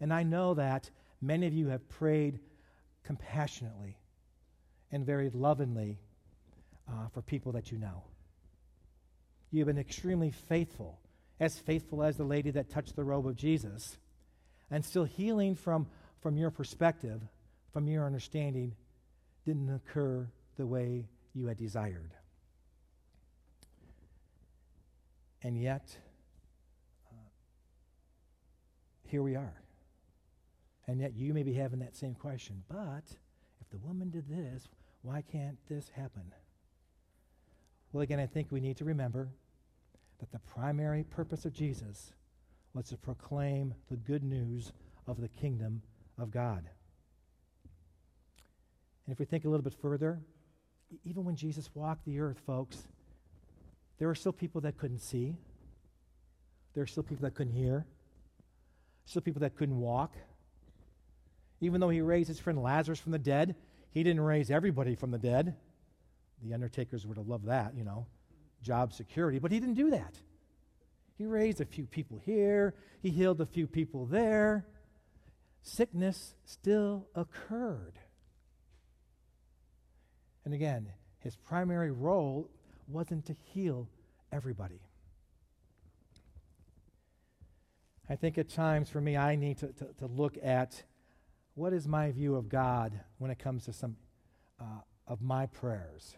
and 0.00 0.14
I 0.14 0.22
know 0.22 0.54
that 0.54 0.88
many 1.20 1.48
of 1.48 1.52
you 1.52 1.66
have 1.66 1.86
prayed 1.88 2.38
compassionately 3.02 3.98
and 4.92 5.04
very 5.04 5.30
lovingly 5.30 5.98
uh, 6.88 7.08
for 7.12 7.22
people 7.22 7.50
that 7.52 7.72
you 7.72 7.78
know. 7.78 8.04
You've 9.54 9.68
been 9.68 9.78
extremely 9.78 10.32
faithful, 10.32 10.98
as 11.38 11.56
faithful 11.60 12.02
as 12.02 12.16
the 12.16 12.24
lady 12.24 12.50
that 12.50 12.70
touched 12.70 12.96
the 12.96 13.04
robe 13.04 13.24
of 13.24 13.36
Jesus, 13.36 13.96
and 14.68 14.84
still 14.84 15.04
healing 15.04 15.54
from 15.54 15.86
from 16.20 16.36
your 16.36 16.50
perspective, 16.50 17.20
from 17.72 17.86
your 17.86 18.04
understanding, 18.04 18.74
didn't 19.44 19.72
occur 19.72 20.26
the 20.56 20.66
way 20.66 21.06
you 21.34 21.46
had 21.46 21.56
desired. 21.56 22.10
And 25.40 25.56
yet, 25.56 25.96
uh, 27.12 27.28
here 29.06 29.22
we 29.22 29.36
are. 29.36 29.54
And 30.88 30.98
yet, 30.98 31.14
you 31.14 31.32
may 31.32 31.44
be 31.44 31.52
having 31.52 31.78
that 31.78 31.94
same 31.94 32.16
question. 32.16 32.64
But 32.68 33.04
if 33.60 33.70
the 33.70 33.78
woman 33.78 34.10
did 34.10 34.28
this, 34.28 34.66
why 35.02 35.22
can't 35.22 35.58
this 35.68 35.90
happen? 35.90 36.32
Well, 37.92 38.02
again, 38.02 38.18
I 38.18 38.26
think 38.26 38.50
we 38.50 38.58
need 38.58 38.78
to 38.78 38.84
remember 38.84 39.28
that 40.20 40.32
the 40.32 40.38
primary 40.38 41.04
purpose 41.04 41.44
of 41.44 41.52
Jesus 41.52 42.12
was 42.72 42.88
to 42.88 42.96
proclaim 42.96 43.74
the 43.90 43.96
good 43.96 44.24
news 44.24 44.72
of 45.06 45.20
the 45.20 45.28
kingdom 45.28 45.82
of 46.18 46.30
God. 46.30 46.64
And 49.06 49.12
if 49.12 49.18
we 49.18 49.24
think 49.24 49.44
a 49.44 49.48
little 49.48 49.64
bit 49.64 49.74
further, 49.74 50.18
even 51.04 51.24
when 51.24 51.36
Jesus 51.36 51.68
walked 51.74 52.04
the 52.04 52.20
earth, 52.20 52.40
folks, 52.46 52.84
there 53.98 54.08
were 54.08 54.14
still 54.14 54.32
people 54.32 54.60
that 54.62 54.78
couldn't 54.78 55.00
see. 55.00 55.36
There 56.74 56.82
were 56.82 56.86
still 56.86 57.02
people 57.02 57.22
that 57.22 57.34
couldn't 57.34 57.52
hear. 57.52 57.86
Still 59.04 59.22
people 59.22 59.40
that 59.40 59.56
couldn't 59.56 59.78
walk. 59.78 60.14
Even 61.60 61.80
though 61.80 61.90
he 61.90 62.00
raised 62.00 62.28
his 62.28 62.40
friend 62.40 62.62
Lazarus 62.62 62.98
from 62.98 63.12
the 63.12 63.18
dead, 63.18 63.54
he 63.90 64.02
didn't 64.02 64.22
raise 64.22 64.50
everybody 64.50 64.94
from 64.94 65.10
the 65.10 65.18
dead. 65.18 65.54
The 66.42 66.54
undertakers 66.54 67.06
would 67.06 67.16
have 67.16 67.28
loved 67.28 67.46
that, 67.46 67.74
you 67.76 67.84
know, 67.84 68.06
job 68.64 68.92
security, 68.92 69.38
but 69.38 69.52
he 69.52 69.60
didn't 69.60 69.76
do 69.76 69.90
that. 69.90 70.14
He 71.16 71.26
raised 71.26 71.60
a 71.60 71.64
few 71.64 71.86
people 71.86 72.20
here, 72.24 72.74
he 73.02 73.10
healed 73.10 73.40
a 73.40 73.46
few 73.46 73.66
people 73.66 74.06
there 74.06 74.66
sickness 75.64 76.34
still 76.44 77.08
occurred. 77.14 77.98
And 80.44 80.52
again, 80.54 80.88
his 81.18 81.36
primary 81.36 81.90
role 81.90 82.50
wasn't 82.86 83.24
to 83.26 83.36
heal 83.54 83.88
everybody. 84.30 84.80
I 88.08 88.16
think 88.16 88.36
at 88.36 88.50
times 88.50 88.90
for 88.90 89.00
me, 89.00 89.16
I 89.16 89.36
need 89.36 89.58
to, 89.58 89.68
to, 89.68 89.86
to 90.00 90.06
look 90.06 90.36
at 90.42 90.84
what 91.54 91.72
is 91.72 91.88
my 91.88 92.12
view 92.12 92.36
of 92.36 92.50
God 92.50 93.00
when 93.16 93.30
it 93.30 93.38
comes 93.38 93.64
to 93.64 93.72
some 93.72 93.96
uh, 94.60 94.80
of 95.08 95.22
my 95.22 95.46
prayers. 95.46 96.14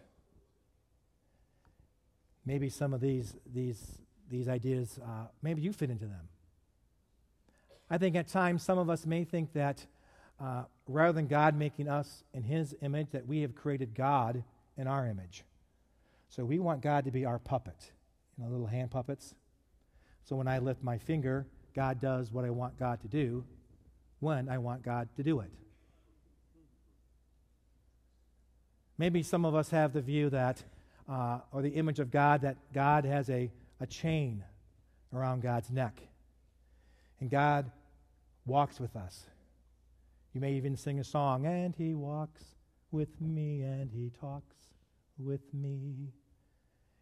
Maybe 2.47 2.69
some 2.69 2.93
of 2.93 3.01
these, 3.01 3.35
these, 3.53 3.77
these 4.31 4.47
ideas, 4.47 4.97
uh, 5.03 5.25
maybe 5.41 5.61
you 5.61 5.73
fit 5.73 5.89
into 5.89 6.05
them. 6.05 6.29
I 7.89 7.97
think 7.97 8.15
at 8.15 8.29
times 8.29 8.63
some 8.63 8.77
of 8.77 8.89
us 8.89 9.05
may 9.05 9.25
think 9.25 9.51
that 9.51 9.85
uh, 10.39 10.63
rather 10.87 11.11
than 11.11 11.27
God 11.27 11.57
making 11.57 11.89
us 11.89 12.23
in 12.33 12.43
His 12.43 12.73
image, 12.81 13.07
that 13.11 13.27
we 13.27 13.41
have 13.41 13.53
created 13.53 13.93
God 13.93 14.45
in 14.77 14.87
our 14.87 15.05
image. 15.05 15.43
So 16.29 16.45
we 16.45 16.57
want 16.57 16.79
God 16.81 17.03
to 17.03 17.11
be 17.11 17.25
our 17.25 17.37
puppet, 17.37 17.91
you 18.37 18.45
know, 18.45 18.49
little 18.49 18.67
hand 18.67 18.91
puppets. 18.91 19.35
So 20.23 20.37
when 20.37 20.47
I 20.47 20.59
lift 20.59 20.81
my 20.81 20.97
finger, 20.97 21.45
God 21.75 21.99
does 21.99 22.31
what 22.31 22.45
I 22.45 22.49
want 22.49 22.79
God 22.79 23.01
to 23.01 23.09
do 23.09 23.43
when 24.21 24.47
I 24.47 24.57
want 24.57 24.83
God 24.83 25.09
to 25.17 25.23
do 25.23 25.41
it. 25.41 25.51
Maybe 28.97 29.21
some 29.21 29.43
of 29.43 29.53
us 29.53 29.71
have 29.71 29.91
the 29.91 30.01
view 30.01 30.29
that, 30.29 30.63
uh, 31.09 31.39
or 31.51 31.61
the 31.61 31.69
image 31.69 31.99
of 31.99 32.11
God, 32.11 32.41
that 32.41 32.57
God 32.73 33.05
has 33.05 33.29
a, 33.29 33.51
a 33.79 33.87
chain 33.87 34.43
around 35.13 35.41
God's 35.41 35.69
neck. 35.69 36.01
And 37.19 37.29
God 37.29 37.71
walks 38.45 38.79
with 38.79 38.95
us. 38.95 39.25
You 40.33 40.41
may 40.41 40.53
even 40.53 40.75
sing 40.75 40.99
a 40.99 41.03
song, 41.03 41.45
and 41.45 41.73
He 41.75 41.93
walks 41.93 42.43
with 42.91 43.19
me, 43.21 43.61
and 43.61 43.89
He 43.91 44.11
talks 44.19 44.55
with 45.17 45.41
me. 45.53 46.13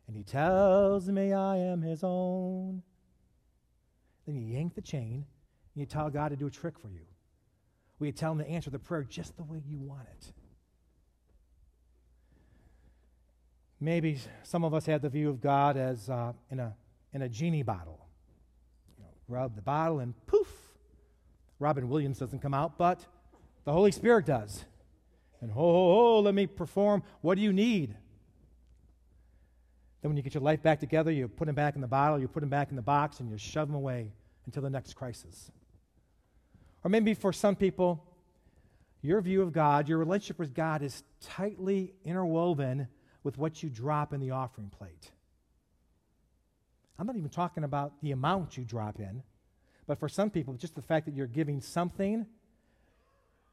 And 0.08 0.16
He 0.16 0.24
tells 0.24 1.10
me 1.10 1.34
I 1.34 1.58
am 1.58 1.82
His 1.82 2.02
own. 2.04 2.84
Then 4.26 4.36
you 4.36 4.54
yank 4.54 4.76
the 4.76 4.82
chain, 4.82 5.26
and 5.74 5.82
you 5.82 5.86
tell 5.86 6.10
God 6.10 6.30
to 6.30 6.36
do 6.36 6.48
a 6.48 6.52
trick 6.52 6.80
for 6.80 6.90
you. 6.90 7.02
You 8.00 8.12
tell 8.12 8.34
Him 8.34 8.40
to 8.40 8.48
answer 8.48 8.70
the 8.70 8.80
prayer 8.80 9.04
just 9.04 9.36
the 9.36 9.44
way 9.44 9.62
you 9.68 9.80
want 9.80 10.08
it. 10.12 10.32
Maybe 13.80 14.20
some 14.44 14.64
of 14.64 14.74
us 14.74 14.86
have 14.86 15.02
the 15.02 15.10
view 15.10 15.30
of 15.30 15.42
God 15.42 15.78
as 15.78 16.10
uh, 16.10 16.34
in, 16.50 16.60
a, 16.60 16.76
in 17.14 17.22
a 17.22 17.30
genie 17.30 17.64
bottle. 17.64 18.08
You 18.98 19.04
know, 19.04 19.10
rub 19.28 19.56
the 19.56 19.62
bottle 19.62 20.00
and 20.00 20.14
poof, 20.28 20.48
Robin 21.60 21.90
Williams 21.90 22.18
doesn't 22.20 22.40
come 22.40 22.54
out, 22.54 22.78
but 22.78 23.06
the 23.66 23.74
Holy 23.74 23.92
Spirit 23.92 24.26
does. 24.26 24.66
And 25.42 25.52
ho, 25.52 26.20
let 26.20 26.34
me 26.34 26.48
perform. 26.48 27.04
What 27.22 27.36
do 27.36 27.42
you 27.42 27.54
need? 27.54 27.96
Then, 30.02 30.10
when 30.12 30.18
you 30.18 30.24
get 30.24 30.34
your 30.34 30.44
life 30.44 30.62
back 30.62 30.80
together, 30.80 31.12
you 31.12 31.28
put 31.28 31.46
them 31.46 31.56
back 31.56 31.76
in 31.76 31.82
the 31.82 31.88
bottle, 31.88 32.20
you 32.20 32.28
put 32.28 32.42
them 32.42 32.50
back 32.50 32.70
in 32.70 32.76
the 32.76 32.82
box, 32.82 33.20
and 33.20 33.30
you 33.30 33.38
shove 33.38 33.68
them 33.68 33.76
away 33.76 34.12
until 34.46 34.62
the 34.62 34.70
next 34.70 34.94
crisis. 34.94 35.52
Or 36.84 36.90
maybe 36.90 37.14
for 37.16 37.34
some 37.34 37.56
people, 37.56 38.06
your 39.02 39.20
view 39.22 39.42
of 39.42 39.52
God, 39.52 39.90
your 39.90 39.98
relationship 39.98 40.40
with 40.40 40.54
God 40.54 40.84
is 40.84 41.04
tightly 41.22 41.94
interwoven 42.04 42.88
with 43.26 43.40
what 43.40 43.64
you 43.64 43.70
drop 43.70 44.14
in 44.14 44.22
the 44.22 44.30
offering 44.30 44.70
plate. 44.70 45.12
I'm 46.98 47.08
not 47.08 47.18
even 47.18 47.30
talking 47.30 47.64
about 47.64 47.92
the 48.04 48.12
amount 48.12 48.56
you 48.56 48.64
drop 48.64 49.00
in, 49.00 49.24
but 49.88 50.00
for 50.00 50.08
some 50.08 50.30
people, 50.30 50.54
just 50.54 50.76
the 50.76 50.82
fact 50.82 51.08
that 51.08 51.16
you're 51.16 51.26
giving 51.26 51.60
something, 51.60 52.28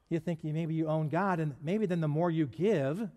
you 0.09 0.19
think 0.19 0.43
maybe 0.43 0.75
you 0.75 0.87
own 0.87 1.09
God, 1.09 1.39
and 1.39 1.55
maybe 1.61 1.87
then 1.87 2.01
the 2.01 2.07
more 2.07 2.29
you 2.29 2.45
give, 2.45 3.09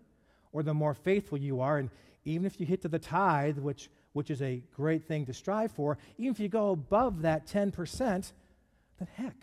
or 0.51 0.63
the 0.63 0.73
more 0.73 0.95
faithful 0.95 1.37
you 1.37 1.61
are, 1.61 1.77
and 1.77 1.91
even 2.25 2.45
if 2.47 2.59
you 2.59 2.65
hit 2.65 2.81
to 2.81 2.87
the 2.87 2.99
tithe, 2.99 3.59
which, 3.59 3.89
which 4.13 4.31
is 4.31 4.41
a 4.41 4.63
great 4.75 5.07
thing 5.07 5.27
to 5.27 5.33
strive 5.33 5.71
for, 5.71 5.99
even 6.17 6.31
if 6.31 6.39
you 6.39 6.49
go 6.49 6.71
above 6.71 7.21
that 7.21 7.45
10%, 7.45 8.33
then 8.97 9.07
heck, 9.13 9.35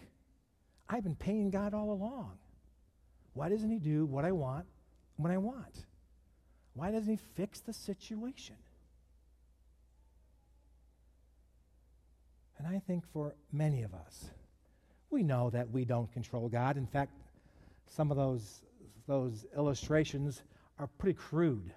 I've 0.89 1.05
been 1.05 1.15
paying 1.15 1.51
God 1.51 1.75
all 1.75 1.93
along. 1.93 2.33
Why 3.35 3.49
doesn't 3.49 3.71
He 3.71 3.79
do 3.79 4.05
what 4.05 4.25
I 4.25 4.33
want 4.33 4.67
when 5.17 5.31
I 5.31 5.39
want? 5.39 5.87
Why 6.75 6.91
doesn't 6.91 7.11
he 7.11 7.19
fix 7.35 7.61
the 7.61 7.73
situation? 7.73 8.57
And 12.59 12.67
I 12.67 12.81
think 12.81 13.05
for 13.13 13.35
many 13.53 13.83
of 13.83 13.95
us, 13.95 14.31
we 15.11 15.23
know 15.23 15.51
that 15.51 15.71
we 15.71 15.85
don't 15.85 16.13
control 16.13 16.49
God. 16.49 16.77
In 16.77 16.87
fact, 16.87 17.13
some 17.87 18.11
of 18.11 18.17
those, 18.17 18.63
those 19.07 19.47
illustrations 19.57 20.43
are 20.79 20.89
pretty 20.99 21.17
crude. 21.17 21.73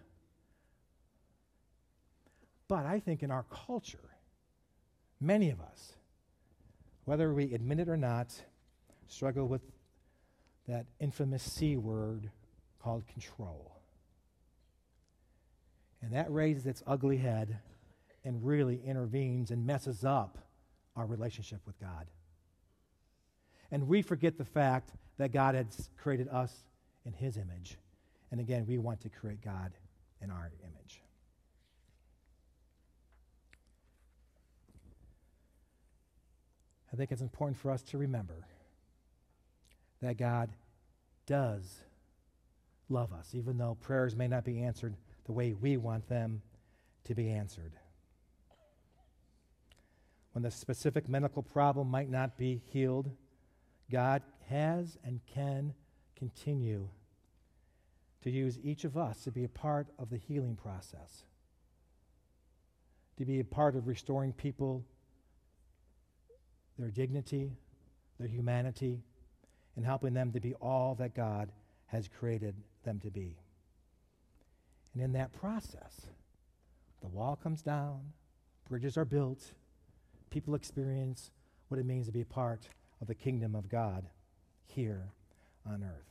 But 2.67 2.85
I 2.85 2.99
think 2.99 3.21
in 3.21 3.31
our 3.31 3.45
culture, 3.51 4.09
many 5.21 5.51
of 5.51 5.61
us, 5.61 5.93
whether 7.05 7.33
we 7.33 7.53
admit 7.53 7.79
it 7.79 7.87
or 7.87 7.97
not, 7.97 8.33
struggle 9.07 9.47
with 9.47 9.61
that 10.67 10.85
infamous 10.99 11.43
C 11.43 11.77
word 11.77 12.29
called 12.81 13.07
control. 13.07 13.76
And 16.01 16.13
that 16.13 16.31
raises 16.31 16.65
its 16.65 16.83
ugly 16.85 17.17
head 17.17 17.59
and 18.23 18.45
really 18.45 18.81
intervenes 18.85 19.51
and 19.51 19.65
messes 19.65 20.03
up 20.03 20.37
our 20.95 21.05
relationship 21.05 21.61
with 21.65 21.79
God. 21.79 22.07
And 23.71 23.87
we 23.87 24.01
forget 24.01 24.37
the 24.37 24.45
fact 24.45 24.91
that 25.17 25.31
God 25.31 25.55
has 25.55 25.89
created 25.97 26.27
us 26.29 26.53
in 27.05 27.13
His 27.13 27.37
image. 27.37 27.77
And 28.31 28.39
again, 28.39 28.65
we 28.67 28.77
want 28.77 29.01
to 29.01 29.09
create 29.09 29.41
God 29.41 29.71
in 30.21 30.29
our 30.29 30.51
image. 30.61 31.01
I 36.91 36.95
think 36.95 37.11
it's 37.11 37.21
important 37.21 37.57
for 37.57 37.71
us 37.71 37.81
to 37.83 37.97
remember 37.97 38.47
that 40.01 40.17
God 40.17 40.49
does 41.25 41.81
love 42.89 43.11
us, 43.13 43.31
even 43.33 43.57
though 43.57 43.77
prayers 43.81 44.15
may 44.15 44.27
not 44.27 44.45
be 44.45 44.63
answered 44.63 44.95
the 45.27 45.33
way 45.33 45.53
we 45.53 45.77
want 45.77 46.07
them 46.09 46.41
to 47.03 47.13
be 47.13 47.29
answered. 47.29 47.73
When 50.31 50.41
the 50.41 50.51
specific 50.51 51.07
medical 51.07 51.43
problem 51.43 51.89
might 51.89 52.09
not 52.09 52.37
be 52.37 52.61
healed, 52.71 53.11
God 53.91 54.23
has 54.49 54.97
and 55.03 55.19
can 55.33 55.73
continue 56.15 56.87
to 58.23 58.29
use 58.31 58.57
each 58.63 58.83
of 58.83 58.97
us 58.97 59.23
to 59.23 59.31
be 59.31 59.43
a 59.43 59.49
part 59.49 59.87
of 59.99 60.09
the 60.09 60.17
healing 60.17 60.55
process, 60.55 61.23
to 63.17 63.25
be 63.25 63.39
a 63.39 63.45
part 63.45 63.75
of 63.75 63.87
restoring 63.87 64.33
people 64.33 64.83
their 66.77 66.91
dignity, 66.91 67.51
their 68.19 68.27
humanity, 68.27 69.01
and 69.75 69.85
helping 69.85 70.13
them 70.13 70.31
to 70.31 70.39
be 70.39 70.53
all 70.55 70.95
that 70.95 71.15
God 71.15 71.51
has 71.87 72.07
created 72.07 72.55
them 72.83 72.99
to 72.99 73.09
be. 73.09 73.37
And 74.97 75.05
in 75.05 75.13
that 75.13 75.31
process, 75.31 76.07
the 77.01 77.07
wall 77.07 77.35
comes 77.35 77.61
down, 77.61 77.99
bridges 78.67 78.97
are 78.97 79.05
built, 79.05 79.51
people 80.31 80.55
experience 80.55 81.29
what 81.67 81.79
it 81.79 81.85
means 81.85 82.07
to 82.07 82.11
be 82.11 82.21
a 82.21 82.25
part 82.25 82.67
of 82.99 83.05
the 83.05 83.13
kingdom 83.13 83.53
of 83.53 83.69
God 83.69 84.07
here 84.65 85.11
on 85.67 85.83
earth. 85.83 86.09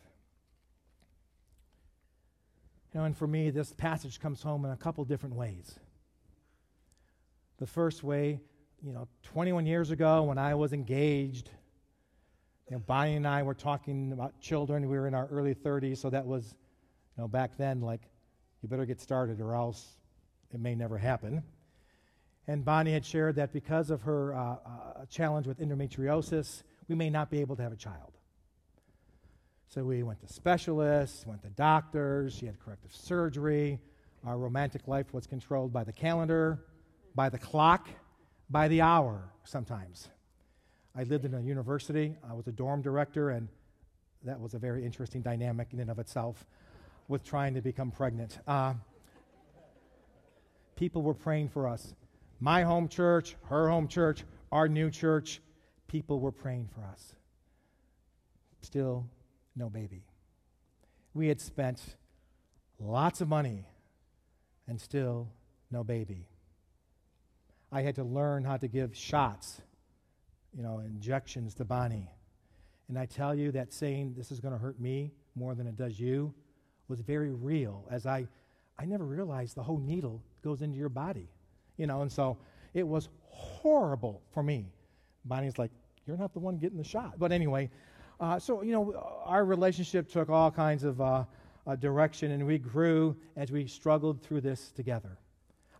You 2.95 3.01
know, 3.01 3.07
and 3.07 3.17
for 3.17 3.27
me, 3.27 3.51
this 3.51 3.73
passage 3.73 4.21
comes 4.21 4.41
home 4.41 4.65
in 4.65 4.71
a 4.71 4.77
couple 4.77 5.05
different 5.05 5.35
ways. 5.35 5.81
The 7.59 7.67
first 7.67 8.05
way, 8.05 8.39
you 8.85 8.93
know, 8.93 9.09
21 9.25 9.67
years 9.67 9.91
ago 9.91 10.23
when 10.23 10.39
I 10.39 10.55
was 10.55 10.73
engaged, 10.73 11.51
you 12.71 12.77
know, 12.77 12.83
Bonnie 12.87 13.17
and 13.17 13.27
I 13.27 13.43
were 13.43 13.55
talking 13.55 14.13
about 14.13 14.41
children. 14.41 14.89
We 14.89 14.97
were 14.97 15.09
in 15.09 15.15
our 15.15 15.27
early 15.27 15.57
30s, 15.57 15.99
so 15.99 16.09
that 16.11 16.25
was, 16.25 16.55
you 17.17 17.23
know, 17.23 17.27
back 17.27 17.57
then 17.57 17.81
like 17.81 18.03
you 18.67 18.69
better 18.69 18.85
get 18.85 19.01
started 19.01 19.41
or 19.41 19.55
else 19.55 19.95
it 20.53 20.59
may 20.59 20.75
never 20.75 20.99
happen. 20.99 21.41
And 22.49 22.65
Bonnie 22.65 22.95
had 22.95 23.07
shared 23.07 23.37
that 23.37 23.53
because 23.53 23.91
of 23.91 24.03
her 24.03 24.35
uh, 24.35 24.39
uh, 24.41 25.05
challenge 25.09 25.47
with 25.47 25.61
endometriosis, 25.61 26.65
we 26.89 26.97
may 26.97 27.09
not 27.09 27.31
be 27.31 27.41
able 27.41 27.55
to 27.55 27.63
have 27.63 27.71
a 27.71 27.77
child. 27.77 28.19
So 29.69 29.85
we 29.85 30.03
went 30.03 30.19
to 30.27 30.33
specialists, 30.33 31.25
went 31.25 31.43
to 31.43 31.51
doctors, 31.51 32.35
she 32.35 32.47
had 32.47 32.59
corrective 32.59 32.93
surgery. 32.93 33.79
Our 34.27 34.37
romantic 34.37 34.89
life 34.89 35.15
was 35.15 35.29
controlled 35.29 35.73
by 35.73 35.85
the 35.85 35.93
calendar, 35.93 36.65
by 37.15 37.29
the 37.29 37.39
clock, 37.39 37.89
by 38.51 38.67
the 38.67 38.81
hour 38.81 39.31
sometimes. 39.45 40.09
I 40.97 41.05
lived 41.05 41.25
in 41.25 41.35
a 41.35 41.41
university, 41.41 42.17
I 42.29 42.35
was 42.35 42.49
a 42.49 42.53
dorm 42.53 42.83
director, 42.83 43.31
and 43.31 43.47
that 44.25 44.41
was 44.41 44.55
a 44.55 44.59
very 44.59 44.85
interesting 44.85 45.23
dynamic 45.23 45.69
in 45.73 45.79
and 45.79 45.89
of 45.89 46.01
itself 46.01 46.45
with 47.09 47.25
trying 47.25 47.55
to 47.55 47.61
become 47.61 47.91
pregnant. 47.91 48.39
Uh, 48.47 48.75
people 50.77 51.03
were 51.03 51.15
praying 51.15 51.49
for 51.49 51.69
us. 51.69 51.95
My 52.41 52.63
home 52.63 52.89
church, 52.89 53.37
her 53.49 53.69
home 53.69 53.89
church, 53.89 54.25
our 54.53 54.69
new 54.69 54.91
church, 54.91 55.41
people 55.89 56.21
were 56.21 56.33
praying 56.33 56.69
for 56.75 56.85
us. 56.85 57.15
Still, 58.61 59.07
no 59.55 59.71
baby. 59.71 60.03
We 61.15 61.29
had 61.29 61.41
spent 61.41 61.81
lots 62.79 63.21
of 63.21 63.29
money 63.29 63.67
and 64.67 64.81
still 64.81 65.29
no 65.71 65.85
baby. 65.85 66.27
I 67.73 67.83
had 67.83 67.95
to 67.97 68.05
learn 68.05 68.45
how 68.45 68.57
to 68.59 68.69
give 68.69 68.97
shots, 68.97 69.61
you 70.57 70.63
know, 70.63 70.79
injections 70.81 71.55
to 71.55 71.65
Bonnie. 71.65 72.11
And 72.89 72.99
I 72.99 73.07
tell 73.07 73.35
you 73.35 73.53
that 73.53 73.73
saying, 73.73 74.15
this 74.17 74.31
is 74.31 74.41
going 74.41 74.53
to 74.53 74.59
hurt 74.59 74.79
me 74.81 75.13
more 75.35 75.55
than 75.55 75.67
it 75.67 75.77
does 75.77 75.99
you, 75.99 76.33
was 76.89 77.01
very 77.01 77.33
real 77.33 77.87
as 77.91 78.07
I, 78.07 78.27
I 78.79 78.85
never 78.85 79.05
realized 79.05 79.57
the 79.57 79.63
whole 79.63 79.79
needle 79.79 80.23
goes 80.43 80.63
into 80.63 80.77
your 80.77 80.89
body, 80.89 81.29
you 81.77 81.87
know, 81.87 82.03
and 82.03 82.11
so 82.11 82.39
it 82.75 82.87
was 82.87 83.09
horrible 83.29 84.23
for 84.33 84.43
me. 84.43 84.67
Bonnie's 85.25 85.59
like, 85.59 85.71
you're 86.07 86.17
not 86.17 86.33
the 86.33 86.39
one 86.39 86.57
getting 86.59 86.79
the 86.79 86.85
shot. 86.85 87.19
But 87.19 87.33
anyway, 87.33 87.71
uh, 88.21 88.39
so, 88.39 88.63
you 88.63 88.73
know, 88.73 88.95
our 89.25 89.45
relationship 89.45 90.09
took 90.09 90.31
all 90.31 90.51
kinds 90.51 90.85
of 90.85 91.01
uh, 91.01 91.25
uh, 91.67 91.77
direction 91.77 92.31
and 92.31 92.47
we 92.47 92.59
grew 92.59 93.17
as 93.37 93.51
we 93.51 93.67
struggled 93.67 94.23
through 94.23 94.41
this 94.41 94.71
together. 94.71 95.19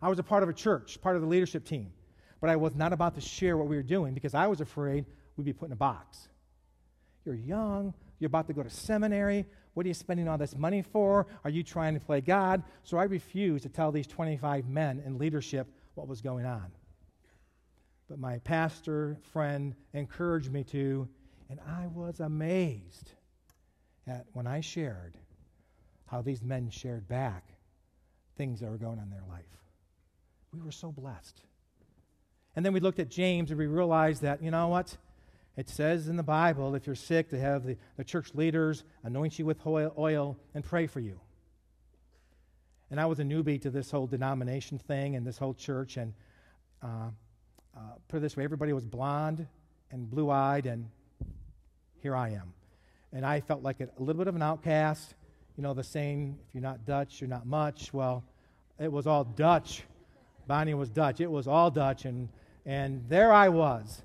I 0.01 0.09
was 0.09 0.19
a 0.19 0.23
part 0.23 0.43
of 0.43 0.49
a 0.49 0.53
church, 0.53 1.01
part 1.01 1.15
of 1.15 1.21
the 1.21 1.27
leadership 1.27 1.65
team. 1.65 1.91
but 2.39 2.49
I 2.49 2.55
was 2.55 2.75
not 2.75 2.93
about 2.93 3.15
to 3.15 3.21
share 3.21 3.57
what 3.57 3.67
we 3.67 3.75
were 3.75 3.83
doing 3.83 4.13
because 4.13 4.33
I 4.33 4.47
was 4.47 4.61
afraid 4.61 5.05
we'd 5.35 5.45
be 5.45 5.53
put 5.53 5.67
in 5.67 5.71
a 5.71 5.77
box. 5.77 6.27
You're 7.25 7.35
young, 7.35 7.93
you're 8.19 8.27
about 8.27 8.47
to 8.47 8.53
go 8.53 8.63
to 8.63 8.69
seminary. 8.69 9.45
What 9.77 9.85
are 9.85 9.89
you 9.89 9.93
spending 9.93 10.27
all 10.27 10.39
this 10.39 10.57
money 10.57 10.81
for? 10.81 11.27
Are 11.43 11.51
you 11.51 11.61
trying 11.61 11.93
to 11.93 11.99
play 11.99 12.19
God? 12.19 12.63
So 12.81 12.97
I 12.97 13.03
refused 13.03 13.61
to 13.61 13.69
tell 13.69 13.91
these 13.91 14.07
25 14.07 14.67
men 14.67 15.03
in 15.05 15.19
leadership 15.19 15.67
what 15.93 16.07
was 16.07 16.19
going 16.19 16.47
on. 16.47 16.71
But 18.09 18.17
my 18.17 18.39
pastor 18.39 19.17
friend 19.31 19.75
encouraged 19.93 20.51
me 20.51 20.63
to, 20.63 21.07
and 21.51 21.59
I 21.59 21.85
was 21.93 22.21
amazed 22.21 23.11
at 24.07 24.25
when 24.33 24.47
I 24.47 24.61
shared 24.61 25.15
how 26.07 26.23
these 26.23 26.41
men 26.41 26.71
shared 26.71 27.07
back 27.07 27.43
things 28.35 28.59
that 28.61 28.71
were 28.71 28.77
going 28.77 28.97
on 28.97 29.03
in 29.03 29.11
their 29.11 29.29
life. 29.29 29.45
We 30.55 30.59
were 30.59 30.71
so 30.71 30.91
blessed. 30.91 31.39
And 32.55 32.65
then 32.65 32.73
we 32.73 32.79
looked 32.79 32.97
at 32.97 33.09
James 33.09 33.51
and 33.51 33.59
we 33.59 33.67
realized 33.67 34.23
that, 34.23 34.41
you 34.41 34.49
know 34.49 34.69
what? 34.69 34.97
It 35.57 35.69
says 35.69 36.07
in 36.07 36.17
the 36.17 36.23
Bible, 36.23 36.75
if 36.75 36.85
you're 36.85 36.95
sick, 36.95 37.29
to 37.31 37.39
have 37.39 37.65
the, 37.65 37.77
the 37.97 38.03
church 38.03 38.35
leaders 38.35 38.83
anoint 39.03 39.39
you 39.39 39.45
with 39.45 39.57
oil, 39.65 40.37
and 40.53 40.63
pray 40.63 40.85
for 40.85 40.99
you. 40.99 41.19
And 42.91 42.99
I 43.01 43.07
was 43.07 43.19
a 43.19 43.23
newbie 43.23 43.59
to 43.63 43.71
this 43.71 43.89
whole 43.89 44.05
denomination 44.05 44.77
thing 44.77 45.15
and 45.15 45.25
this 45.25 45.39
whole 45.39 45.55
church. 45.55 45.97
And 45.97 46.13
uh, 46.83 47.09
uh, 47.75 47.79
put 48.07 48.17
it 48.17 48.19
this 48.19 48.37
way 48.37 48.43
everybody 48.43 48.71
was 48.71 48.85
blonde 48.85 49.47
and 49.91 50.09
blue 50.09 50.29
eyed, 50.29 50.67
and 50.67 50.87
here 52.01 52.15
I 52.15 52.29
am. 52.29 52.53
And 53.11 53.25
I 53.25 53.41
felt 53.41 53.63
like 53.63 53.81
a, 53.81 53.85
a 53.97 53.99
little 53.99 54.19
bit 54.19 54.27
of 54.27 54.35
an 54.35 54.43
outcast. 54.43 55.15
You 55.57 55.63
know, 55.63 55.73
the 55.73 55.83
saying, 55.83 56.37
if 56.47 56.53
you're 56.53 56.61
not 56.61 56.85
Dutch, 56.85 57.19
you're 57.19 57.29
not 57.29 57.47
much. 57.47 57.91
Well, 57.91 58.23
it 58.79 58.91
was 58.91 59.07
all 59.07 59.23
Dutch. 59.23 59.81
Bonnie 60.45 60.75
was 60.75 60.91
Dutch. 60.91 61.19
It 61.19 61.31
was 61.31 61.47
all 61.47 61.71
Dutch. 61.71 62.05
And, 62.05 62.29
and 62.63 63.03
there 63.09 63.33
I 63.33 63.49
was 63.49 64.03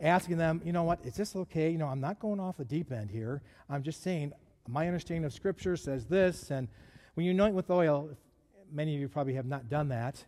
asking 0.00 0.38
them, 0.38 0.60
you 0.64 0.72
know 0.72 0.82
what, 0.82 1.04
is 1.04 1.14
this 1.14 1.36
okay? 1.36 1.70
You 1.70 1.78
know, 1.78 1.86
I'm 1.86 2.00
not 2.00 2.18
going 2.18 2.40
off 2.40 2.56
the 2.56 2.64
deep 2.64 2.92
end 2.92 3.10
here. 3.10 3.42
I'm 3.68 3.82
just 3.82 4.02
saying, 4.02 4.32
my 4.68 4.86
understanding 4.86 5.24
of 5.24 5.32
Scripture 5.32 5.76
says 5.76 6.06
this. 6.06 6.50
And 6.50 6.68
when 7.14 7.26
you 7.26 7.32
anoint 7.32 7.54
with 7.54 7.70
oil, 7.70 8.10
many 8.72 8.94
of 8.94 9.00
you 9.00 9.08
probably 9.08 9.34
have 9.34 9.46
not 9.46 9.68
done 9.68 9.88
that, 9.88 10.24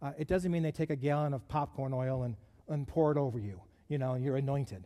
uh, 0.00 0.12
it 0.18 0.26
doesn't 0.26 0.50
mean 0.50 0.62
they 0.62 0.72
take 0.72 0.90
a 0.90 0.96
gallon 0.96 1.32
of 1.34 1.46
popcorn 1.48 1.92
oil 1.92 2.24
and, 2.24 2.36
and 2.68 2.88
pour 2.88 3.12
it 3.12 3.18
over 3.18 3.38
you. 3.38 3.60
You 3.88 3.98
know, 3.98 4.14
you're 4.14 4.36
anointed. 4.36 4.84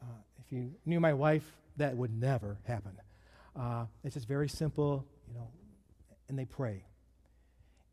Uh, 0.00 0.06
if 0.44 0.52
you 0.52 0.72
knew 0.86 1.00
my 1.00 1.12
wife, 1.12 1.44
that 1.76 1.96
would 1.96 2.18
never 2.18 2.58
happen. 2.64 2.92
Uh, 3.56 3.86
it's 4.04 4.14
just 4.14 4.28
very 4.28 4.48
simple, 4.48 5.04
you 5.28 5.34
know, 5.34 5.48
and 6.28 6.38
they 6.38 6.44
pray. 6.44 6.84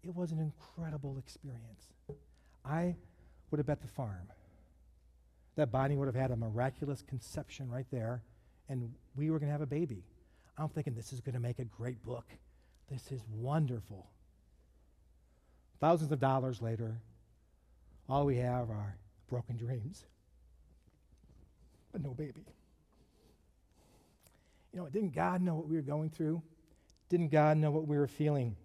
It 0.04 0.16
was 0.16 0.32
an 0.32 0.40
incredible 0.40 1.18
experience. 1.18 1.94
I 2.64 2.96
would 3.50 3.58
have 3.58 3.68
bet 3.68 3.82
the 3.82 3.88
farm 3.88 4.28
that 5.56 5.72
Bonnie 5.72 5.96
would 5.96 6.08
have 6.08 6.16
had 6.16 6.32
a 6.32 6.36
miraculous 6.36 7.02
conception 7.02 7.70
right 7.70 7.86
there, 7.92 8.24
and 8.70 8.94
we 9.16 9.30
were 9.30 9.40
going 9.40 9.48
to 9.48 9.52
have 9.52 9.62
a 9.62 9.66
baby. 9.66 10.04
I'm 10.58 10.70
thinking 10.70 10.94
this 10.94 11.14
is 11.14 11.22
going 11.22 11.34
to 11.34 11.42
make 11.42 11.60
a 11.60 11.66
great 11.66 12.04
book. 12.04 12.26
This 12.90 13.12
is 13.12 13.22
wonderful. 13.34 14.08
Thousands 15.80 16.12
of 16.12 16.20
dollars 16.20 16.62
later, 16.62 17.02
all 18.08 18.26
we 18.26 18.38
have 18.38 18.70
are 18.70 18.96
broken 19.30 19.58
dreams, 19.58 20.06
but 21.92 22.04
no 22.04 22.12
baby. 22.12 22.46
You 24.74 24.80
know, 24.80 24.90
didn't 24.90 25.14
God 25.14 25.42
know 25.42 25.56
what 25.56 25.68
we 25.68 25.76
were 25.76 25.82
going 25.82 26.10
through? 26.10 26.42
Didn't 27.10 27.30
God 27.30 27.58
know 27.58 27.72
what 27.72 27.88
we 27.88 27.98
were 27.98 28.08
feeling? 28.08 28.56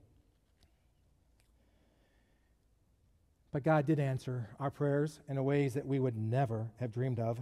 But 3.56 3.62
God 3.62 3.86
did 3.86 3.98
answer 3.98 4.50
our 4.60 4.70
prayers 4.70 5.18
in 5.30 5.42
ways 5.42 5.72
that 5.72 5.86
we 5.86 5.98
would 5.98 6.14
never 6.14 6.68
have 6.78 6.92
dreamed 6.92 7.18
of. 7.18 7.38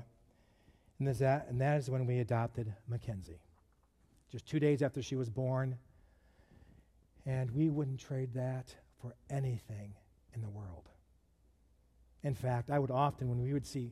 And, 1.00 1.08
that, 1.08 1.48
and 1.48 1.60
that 1.60 1.78
is 1.78 1.90
when 1.90 2.06
we 2.06 2.20
adopted 2.20 2.72
Mackenzie. 2.86 3.40
Just 4.30 4.46
two 4.46 4.60
days 4.60 4.80
after 4.80 5.02
she 5.02 5.16
was 5.16 5.28
born. 5.28 5.76
And 7.26 7.50
we 7.50 7.68
wouldn't 7.68 7.98
trade 7.98 8.32
that 8.34 8.76
for 9.02 9.16
anything 9.28 9.96
in 10.36 10.40
the 10.40 10.48
world. 10.50 10.88
In 12.22 12.36
fact, 12.36 12.70
I 12.70 12.78
would 12.78 12.92
often, 12.92 13.28
when 13.28 13.42
we 13.42 13.52
would 13.52 13.66
see 13.66 13.90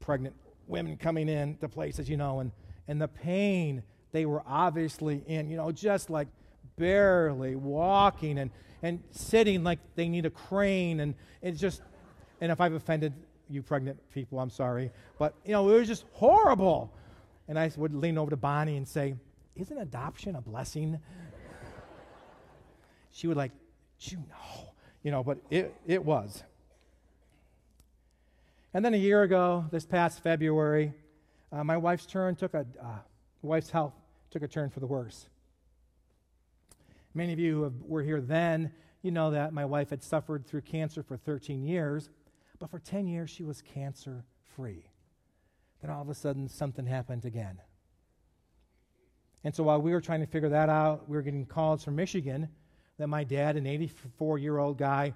pregnant 0.00 0.36
women 0.66 0.98
coming 0.98 1.30
in 1.30 1.56
to 1.56 1.70
places, 1.70 2.06
you 2.06 2.18
know, 2.18 2.40
and, 2.40 2.52
and 2.86 3.00
the 3.00 3.08
pain 3.08 3.82
they 4.12 4.26
were 4.26 4.42
obviously 4.46 5.24
in, 5.26 5.48
you 5.48 5.56
know, 5.56 5.72
just 5.72 6.10
like 6.10 6.28
barely 6.76 7.54
walking 7.56 8.38
and, 8.38 8.50
and 8.82 9.02
sitting 9.10 9.64
like 9.64 9.78
they 9.94 10.08
need 10.08 10.26
a 10.26 10.30
crane. 10.30 11.00
And 11.00 11.14
it's 11.42 11.60
just, 11.60 11.82
and 12.40 12.50
if 12.50 12.60
I've 12.60 12.74
offended 12.74 13.12
you 13.48 13.62
pregnant 13.62 13.98
people, 14.12 14.40
I'm 14.40 14.50
sorry. 14.50 14.90
But, 15.18 15.34
you 15.44 15.52
know, 15.52 15.68
it 15.70 15.78
was 15.78 15.88
just 15.88 16.04
horrible. 16.12 16.92
And 17.48 17.58
I 17.58 17.70
would 17.76 17.94
lean 17.94 18.18
over 18.18 18.30
to 18.30 18.36
Bonnie 18.36 18.76
and 18.76 18.88
say, 18.88 19.14
Isn't 19.56 19.78
adoption 19.78 20.36
a 20.36 20.40
blessing? 20.40 20.98
she 23.12 23.26
would 23.26 23.36
like, 23.36 23.52
you 24.00 24.16
know? 24.18 24.68
You 25.02 25.10
know, 25.10 25.22
but 25.22 25.38
it, 25.50 25.74
it 25.86 26.04
was. 26.04 26.42
And 28.72 28.84
then 28.84 28.94
a 28.94 28.98
year 28.98 29.22
ago, 29.22 29.66
this 29.70 29.86
past 29.86 30.22
February, 30.22 30.92
uh, 31.52 31.62
my 31.62 31.76
wife's 31.76 32.06
turn 32.06 32.34
took 32.34 32.54
a, 32.54 32.66
uh, 32.82 32.98
wife's 33.42 33.70
health 33.70 33.92
took 34.30 34.42
a 34.42 34.48
turn 34.48 34.70
for 34.70 34.80
the 34.80 34.86
worse. 34.86 35.28
Many 37.14 37.32
of 37.32 37.38
you 37.38 37.62
who 37.62 37.72
were 37.86 38.02
here 38.02 38.20
then, 38.20 38.72
you 39.02 39.10
know 39.10 39.30
that 39.30 39.52
my 39.52 39.64
wife 39.64 39.90
had 39.90 40.02
suffered 40.02 40.46
through 40.46 40.62
cancer 40.62 41.02
for 41.02 41.16
13 41.16 41.62
years, 41.62 42.10
but 42.58 42.70
for 42.70 42.78
10 42.78 43.06
years 43.06 43.30
she 43.30 43.44
was 43.44 43.62
cancer 43.62 44.24
free. 44.56 44.84
Then 45.80 45.90
all 45.90 46.02
of 46.02 46.08
a 46.08 46.14
sudden, 46.14 46.48
something 46.48 46.86
happened 46.86 47.24
again. 47.24 47.60
And 49.44 49.54
so 49.54 49.62
while 49.62 49.80
we 49.80 49.92
were 49.92 50.00
trying 50.00 50.20
to 50.20 50.26
figure 50.26 50.48
that 50.48 50.70
out, 50.70 51.08
we 51.08 51.16
were 51.16 51.22
getting 51.22 51.44
calls 51.44 51.84
from 51.84 51.96
Michigan 51.96 52.48
that 52.98 53.08
my 53.08 53.24
dad, 53.24 53.56
an 53.56 53.66
84 53.66 54.38
year 54.38 54.58
old 54.58 54.78
guy, 54.78 55.12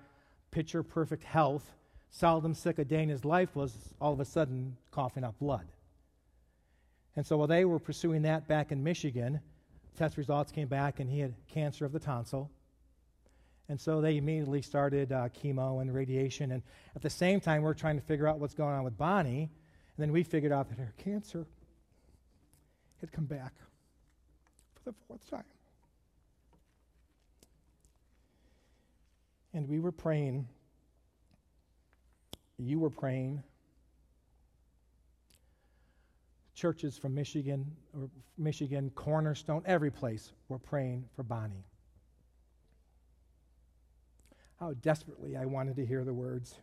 picture 0.50 0.82
perfect 0.82 1.24
health, 1.24 1.72
seldom 2.10 2.54
sick 2.54 2.78
a 2.78 2.84
day 2.84 3.02
in 3.02 3.08
his 3.08 3.24
life, 3.24 3.56
was 3.56 3.74
all 4.00 4.12
of 4.12 4.20
a 4.20 4.24
sudden 4.24 4.76
coughing 4.90 5.24
up 5.24 5.38
blood. 5.38 5.66
And 7.16 7.26
so 7.26 7.36
while 7.38 7.46
they 7.46 7.64
were 7.64 7.78
pursuing 7.78 8.22
that 8.22 8.46
back 8.46 8.70
in 8.70 8.84
Michigan, 8.84 9.40
test 9.96 10.16
results 10.16 10.52
came 10.52 10.68
back 10.68 11.00
and 11.00 11.08
he 11.10 11.20
had 11.20 11.34
cancer 11.48 11.84
of 11.84 11.92
the 11.92 11.98
tonsil. 11.98 12.50
And 13.68 13.78
so 13.78 14.00
they 14.00 14.16
immediately 14.16 14.62
started 14.62 15.12
uh, 15.12 15.28
chemo 15.28 15.80
and 15.82 15.92
radiation. 15.92 16.52
And 16.52 16.62
at 16.96 17.02
the 17.02 17.10
same 17.10 17.40
time, 17.40 17.62
we're 17.62 17.74
trying 17.74 17.96
to 17.96 18.04
figure 18.04 18.26
out 18.26 18.38
what's 18.38 18.54
going 18.54 18.74
on 18.74 18.82
with 18.82 18.96
Bonnie. 18.96 19.50
And 19.96 20.02
then 20.02 20.10
we 20.10 20.22
figured 20.22 20.52
out 20.52 20.68
that 20.70 20.78
her 20.78 20.94
cancer 20.96 21.46
had 23.00 23.12
come 23.12 23.26
back 23.26 23.52
for 24.74 24.90
the 24.90 24.94
fourth 25.06 25.28
time. 25.30 25.44
And 29.52 29.68
we 29.68 29.80
were 29.80 29.92
praying. 29.92 30.48
You 32.58 32.78
were 32.78 32.90
praying. 32.90 33.42
Churches 36.58 36.98
from 36.98 37.14
Michigan, 37.14 37.70
or 37.94 38.10
Michigan, 38.36 38.90
Cornerstone, 38.96 39.62
every 39.64 39.92
place 39.92 40.32
were 40.48 40.58
praying 40.58 41.04
for 41.14 41.22
Bonnie. 41.22 41.64
How 44.58 44.72
desperately 44.72 45.36
I 45.36 45.44
wanted 45.44 45.76
to 45.76 45.86
hear 45.86 46.02
the 46.02 46.12
words. 46.12 46.58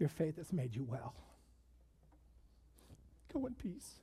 Your 0.00 0.08
faith 0.08 0.36
has 0.38 0.52
made 0.52 0.74
you 0.74 0.82
well. 0.82 1.14
Go 3.32 3.46
in 3.46 3.54
peace. 3.54 4.00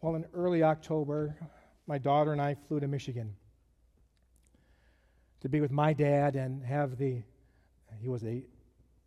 Well, 0.00 0.14
in 0.14 0.24
early 0.32 0.62
October, 0.62 1.34
my 1.88 1.98
daughter 1.98 2.30
and 2.30 2.40
I 2.40 2.54
flew 2.68 2.78
to 2.78 2.86
Michigan 2.86 3.34
to 5.40 5.48
be 5.48 5.60
with 5.60 5.72
my 5.72 5.92
dad 5.92 6.36
and 6.36 6.62
have 6.64 6.96
the, 6.96 7.22
he 8.00 8.08
was 8.08 8.24
a 8.24 8.42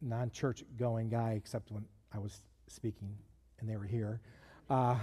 non 0.02 0.32
church 0.32 0.64
going 0.78 1.10
guy, 1.10 1.34
except 1.34 1.72
when 1.72 1.86
I 2.14 2.20
was 2.20 2.42
speaking 2.68 3.16
and 3.60 3.70
they 3.70 3.78
were 3.78 3.86
here. 3.86 4.20
Uh, 4.70 4.96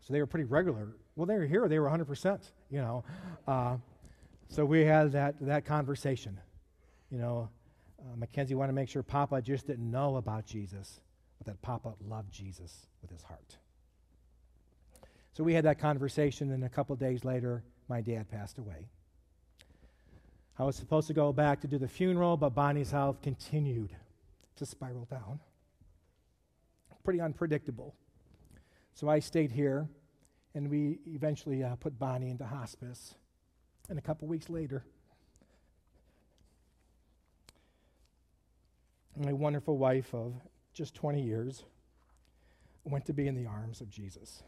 so 0.00 0.12
they 0.12 0.20
were 0.20 0.26
pretty 0.26 0.44
regular. 0.44 0.88
Well, 1.16 1.26
they 1.26 1.36
were 1.36 1.46
here, 1.46 1.66
they 1.68 1.78
were 1.78 1.88
100%, 1.88 2.40
you 2.70 2.80
know. 2.80 3.04
Uh, 3.48 3.76
so 4.48 4.64
we 4.64 4.84
had 4.84 5.12
that, 5.12 5.34
that 5.40 5.64
conversation. 5.64 6.38
You 7.10 7.18
know, 7.18 7.48
uh, 7.98 8.16
Mackenzie 8.16 8.54
wanted 8.54 8.72
to 8.72 8.74
make 8.74 8.88
sure 8.88 9.02
Papa 9.02 9.40
just 9.40 9.66
didn't 9.66 9.90
know 9.90 10.16
about 10.16 10.46
Jesus, 10.46 11.00
but 11.38 11.46
that 11.46 11.62
Papa 11.62 11.94
loved 12.06 12.32
Jesus 12.32 12.86
with 13.00 13.10
his 13.10 13.22
heart. 13.22 13.56
So 15.32 15.42
we 15.42 15.54
had 15.54 15.64
that 15.64 15.78
conversation, 15.78 16.52
and 16.52 16.64
a 16.64 16.68
couple 16.68 16.94
days 16.96 17.24
later, 17.24 17.64
my 17.88 18.00
dad 18.00 18.30
passed 18.30 18.58
away. 18.58 18.88
I 20.58 20.62
was 20.62 20.76
supposed 20.76 21.08
to 21.08 21.14
go 21.14 21.32
back 21.32 21.60
to 21.62 21.66
do 21.66 21.78
the 21.78 21.88
funeral, 21.88 22.36
but 22.36 22.50
Bonnie's 22.50 22.90
health 22.90 23.20
continued 23.22 23.90
to 24.56 24.66
spiral 24.66 25.06
down. 25.10 25.40
Pretty 27.02 27.20
unpredictable. 27.20 27.94
So 28.94 29.08
I 29.08 29.18
stayed 29.18 29.50
here, 29.50 29.88
and 30.54 30.70
we 30.70 31.00
eventually 31.06 31.64
uh, 31.64 31.74
put 31.76 31.98
Bonnie 31.98 32.30
into 32.30 32.44
hospice. 32.44 33.16
And 33.88 33.98
a 33.98 34.02
couple 34.02 34.28
weeks 34.28 34.48
later, 34.48 34.84
my 39.16 39.32
wonderful 39.32 39.76
wife 39.76 40.14
of 40.14 40.34
just 40.72 40.94
20 40.94 41.20
years 41.20 41.64
went 42.84 43.06
to 43.06 43.12
be 43.12 43.26
in 43.26 43.34
the 43.34 43.46
arms 43.46 43.80
of 43.80 43.90
Jesus. 43.90 44.42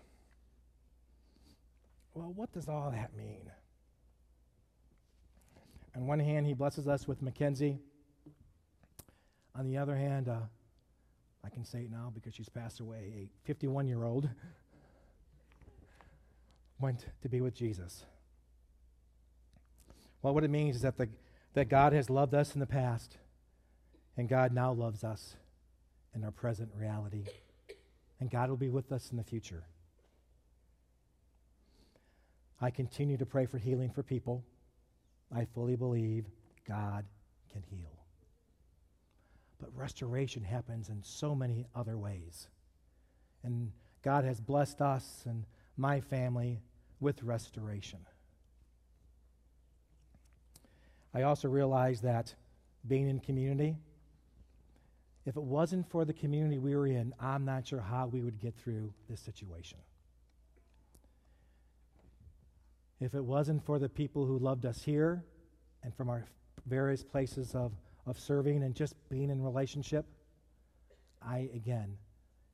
Well, 2.14 2.33
what 2.33 2.53
does 2.53 2.69
all 2.69 2.90
that 2.92 3.14
mean? 3.16 3.51
On 5.96 6.06
one 6.06 6.20
hand, 6.20 6.46
he 6.46 6.52
blesses 6.52 6.87
us 6.87 7.09
with 7.09 7.22
Mackenzie. 7.22 7.78
On 9.54 9.66
the 9.66 9.78
other 9.78 9.96
hand, 9.96 10.28
uh, 10.28 10.40
I 11.42 11.48
can 11.48 11.64
say 11.64 11.80
it 11.80 11.90
now 11.90 12.12
because 12.14 12.35
she's 12.35 12.50
passed 12.50 12.80
away, 12.80 13.12
a 13.16 13.46
51 13.46 13.88
year 13.88 14.04
old 14.04 14.28
went 16.78 17.06
to 17.22 17.30
be 17.30 17.40
with 17.40 17.54
Jesus. 17.54 18.04
Well, 20.20 20.35
what 20.35 20.44
it 20.44 20.50
means 20.50 20.76
is 20.76 20.82
that, 20.82 20.98
the, 20.98 21.09
that 21.54 21.70
God 21.70 21.94
has 21.94 22.11
loved 22.11 22.35
us 22.35 22.52
in 22.52 22.61
the 22.61 22.66
past, 22.66 23.16
and 24.18 24.28
God 24.28 24.52
now 24.52 24.72
loves 24.74 25.02
us 25.02 25.37
in 26.14 26.24
our 26.24 26.30
present 26.30 26.70
reality, 26.76 27.24
and 28.20 28.30
God 28.30 28.50
will 28.50 28.56
be 28.59 28.68
with 28.68 28.92
us 28.92 29.11
in 29.11 29.16
the 29.16 29.24
future. 29.24 29.64
I 32.61 32.70
continue 32.70 33.16
to 33.16 33.26
pray 33.26 33.46
for 33.46 33.56
healing 33.56 33.90
for 33.90 34.02
people. 34.02 34.44
I 35.35 35.45
fully 35.45 35.77
believe 35.77 36.27
God 36.67 37.05
can 37.53 37.62
heal. 37.62 38.05
But 39.59 39.71
restoration 39.75 40.43
happens 40.43 40.89
in 40.89 41.03
so 41.03 41.35
many 41.35 41.67
other 41.75 41.97
ways. 41.97 42.49
And 43.43 43.73
God 44.03 44.25
has 44.25 44.41
blessed 44.41 44.81
us 44.81 45.25
and 45.27 45.45
my 45.77 46.01
family 46.01 46.61
with 47.01 47.23
restoration. 47.23 48.01
I 51.15 51.23
also 51.23 51.49
realize 51.49 52.03
that 52.03 52.35
being 52.87 53.09
in 53.09 53.21
community, 53.21 53.77
if 55.25 55.37
it 55.37 55.43
wasn't 55.43 55.91
for 55.91 56.05
the 56.05 56.12
community 56.12 56.59
we 56.59 56.77
were 56.77 56.87
in, 56.87 57.15
I'm 57.19 57.45
not 57.45 57.67
sure 57.67 57.81
how 57.81 58.07
we 58.07 58.21
would 58.21 58.39
get 58.39 58.55
through 58.55 58.93
this 59.09 59.21
situation. 59.21 59.79
If 63.00 63.14
it 63.14 63.24
wasn't 63.24 63.64
for 63.64 63.78
the 63.78 63.88
people 63.88 64.24
who 64.24 64.38
loved 64.38 64.64
us 64.64 64.82
here 64.82 65.24
and 65.82 65.94
from 65.94 66.09
our 66.09 66.26
various 66.66 67.04
places 67.04 67.54
of, 67.54 67.72
of 68.06 68.18
serving 68.18 68.62
and 68.62 68.74
just 68.74 68.94
being 69.09 69.30
in 69.30 69.42
relationship, 69.42 70.06
I, 71.22 71.50
again, 71.54 71.96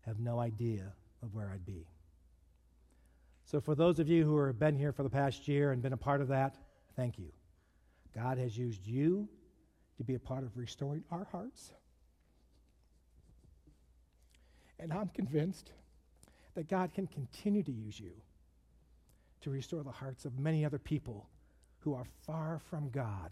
have 0.05 0.19
no 0.19 0.41
idea 0.41 0.93
of 1.23 1.35
where 1.35 1.51
I'd 1.53 1.65
be. 1.65 1.87
So, 3.45 3.61
for 3.61 3.75
those 3.75 3.99
of 3.99 4.09
you 4.09 4.25
who 4.25 4.39
have 4.45 4.59
been 4.59 4.77
here 4.77 4.93
for 4.93 5.03
the 5.03 5.11
past 5.11 5.47
year 5.47 5.73
and 5.73 5.83
been 5.83 5.93
a 5.93 5.97
part 5.97 6.21
of 6.21 6.29
that, 6.29 6.57
thank 6.97 7.19
you. 7.19 7.31
God 8.15 8.39
has 8.39 8.57
used 8.57 8.87
you 8.87 9.29
to 9.99 10.05
be 10.05 10.15
a 10.15 10.19
part 10.19 10.43
of 10.43 10.57
restoring 10.57 11.05
our 11.11 11.27
hearts. 11.31 11.73
And 14.79 14.93
I'm 14.93 15.09
convinced 15.09 15.73
that 16.55 16.69
God 16.69 16.93
can 16.93 17.07
continue 17.07 17.63
to 17.63 17.73
use 17.73 17.99
you 17.99 18.13
to 19.43 19.51
restore 19.51 19.83
the 19.83 19.91
hearts 19.91 20.25
of 20.25 20.39
many 20.39 20.65
other 20.65 20.79
people 20.79 21.29
who 21.81 21.95
are 21.95 22.07
far 22.27 22.61
from 22.71 22.91
God. 22.91 23.31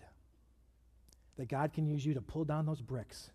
That 1.36 1.48
God 1.48 1.72
can 1.72 1.86
use 1.86 2.04
you 2.04 2.14
to 2.14 2.20
pull 2.20 2.44
down 2.44 2.66
those 2.66 2.82
bricks 2.82 3.30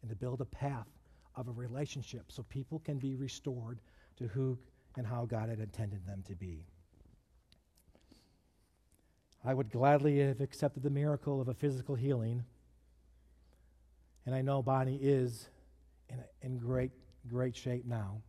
and 0.00 0.10
to 0.10 0.16
build 0.16 0.40
a 0.40 0.46
path 0.46 0.88
of 1.36 1.48
a 1.48 1.52
relationship 1.52 2.30
so 2.30 2.42
people 2.44 2.78
can 2.78 2.98
be 2.98 3.16
restored 3.16 3.80
to 4.16 4.28
who 4.28 4.58
and 4.96 5.06
how 5.06 5.26
God 5.26 5.48
had 5.48 5.58
intended 5.58 6.06
them 6.06 6.22
to 6.28 6.34
be. 6.34 6.64
I 9.44 9.52
would 9.52 9.70
gladly 9.70 10.20
have 10.20 10.40
accepted 10.40 10.82
the 10.82 10.90
miracle 10.90 11.40
of 11.40 11.48
a 11.48 11.54
physical 11.54 11.94
healing. 11.94 12.44
And 14.24 14.34
I 14.34 14.40
know 14.40 14.62
Bonnie 14.62 14.96
is 14.96 15.48
in, 16.08 16.22
in 16.40 16.58
great, 16.58 16.92
great 17.28 17.54
shape 17.54 17.84
now. 17.84 18.22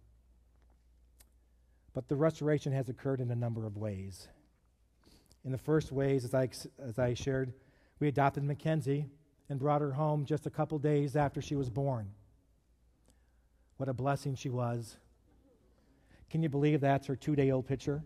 But 1.95 2.09
the 2.09 2.15
restoration 2.15 2.73
has 2.73 2.89
occurred 2.89 3.21
in 3.21 3.31
a 3.31 3.35
number 3.35 3.65
of 3.65 3.77
ways. 3.77 4.27
In 5.45 5.51
the 5.53 5.57
first 5.57 5.93
ways, 5.93 6.25
as 6.25 6.33
I, 6.33 6.49
as 6.83 6.99
I 6.99 7.13
shared, 7.13 7.53
we 7.99 8.09
adopted 8.09 8.43
Mackenzie 8.43 9.05
and 9.49 9.57
brought 9.57 9.79
her 9.79 9.93
home 9.93 10.25
just 10.25 10.45
a 10.45 10.49
couple 10.49 10.77
days 10.77 11.15
after 11.15 11.41
she 11.41 11.55
was 11.55 11.69
born. 11.69 12.11
What 13.77 13.87
a 13.87 13.93
blessing 13.93 14.35
she 14.35 14.49
was. 14.49 14.97
Can 16.29 16.43
you 16.43 16.49
believe 16.49 16.81
that's 16.81 17.07
her 17.07 17.15
two 17.15 17.35
day 17.35 17.51
old 17.51 17.65
picture? 17.65 18.03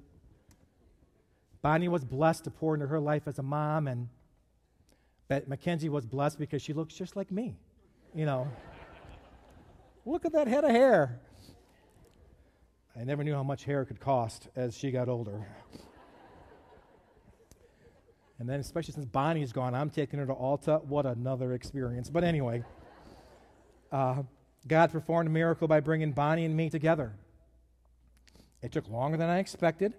Bonnie 1.64 1.88
was 1.88 2.06
blessed 2.06 2.44
to 2.44 2.52
pour 2.52 2.76
into 2.76 2.86
her 2.86 3.00
life 3.00 3.28
as 3.28 3.40
a 3.40 3.44
mom, 3.44 3.88
and 3.88 4.08
but 5.28 5.48
Mackenzie 5.48 5.90
was 5.90 6.06
blessed 6.06 6.38
because 6.38 6.62
she 6.62 6.74
looks 6.74 6.94
just 6.94 7.16
like 7.16 7.32
me. 7.32 7.58
You 8.14 8.26
know, 8.26 8.48
look 10.06 10.26
at 10.26 10.34
that 10.34 10.48
head 10.48 10.64
of 10.64 10.72
hair. 10.72 11.20
I 13.00 13.06
never 13.06 13.24
knew 13.24 13.34
how 13.34 13.44
much 13.44 13.64
hair 13.64 13.86
could 13.86 14.02
cost 14.02 14.50
as 14.58 14.78
she 14.78 14.92
got 14.92 15.08
older. 15.08 15.48
and 18.40 18.50
then, 18.50 18.60
especially 18.60 18.94
since 18.94 19.06
Bonnie's 19.06 19.54
gone, 19.54 19.74
I'm 19.74 19.90
taking 19.90 20.20
her 20.20 20.26
to 20.26 20.34
Ulta. 20.34 20.84
What 20.84 21.06
another 21.06 21.54
experience. 21.54 22.10
But 22.10 22.26
anyway, 22.26 22.62
uh, 23.90 24.24
God 24.68 24.92
performed 24.92 25.30
a 25.30 25.32
miracle 25.32 25.66
by 25.66 25.80
bringing 25.80 26.12
Bonnie 26.12 26.44
and 26.44 26.58
me 26.58 26.70
together. 26.70 27.14
It 28.62 28.74
took 28.74 28.90
longer 28.90 29.16
than 29.16 29.30
I 29.30 29.40
expected. 29.40 29.94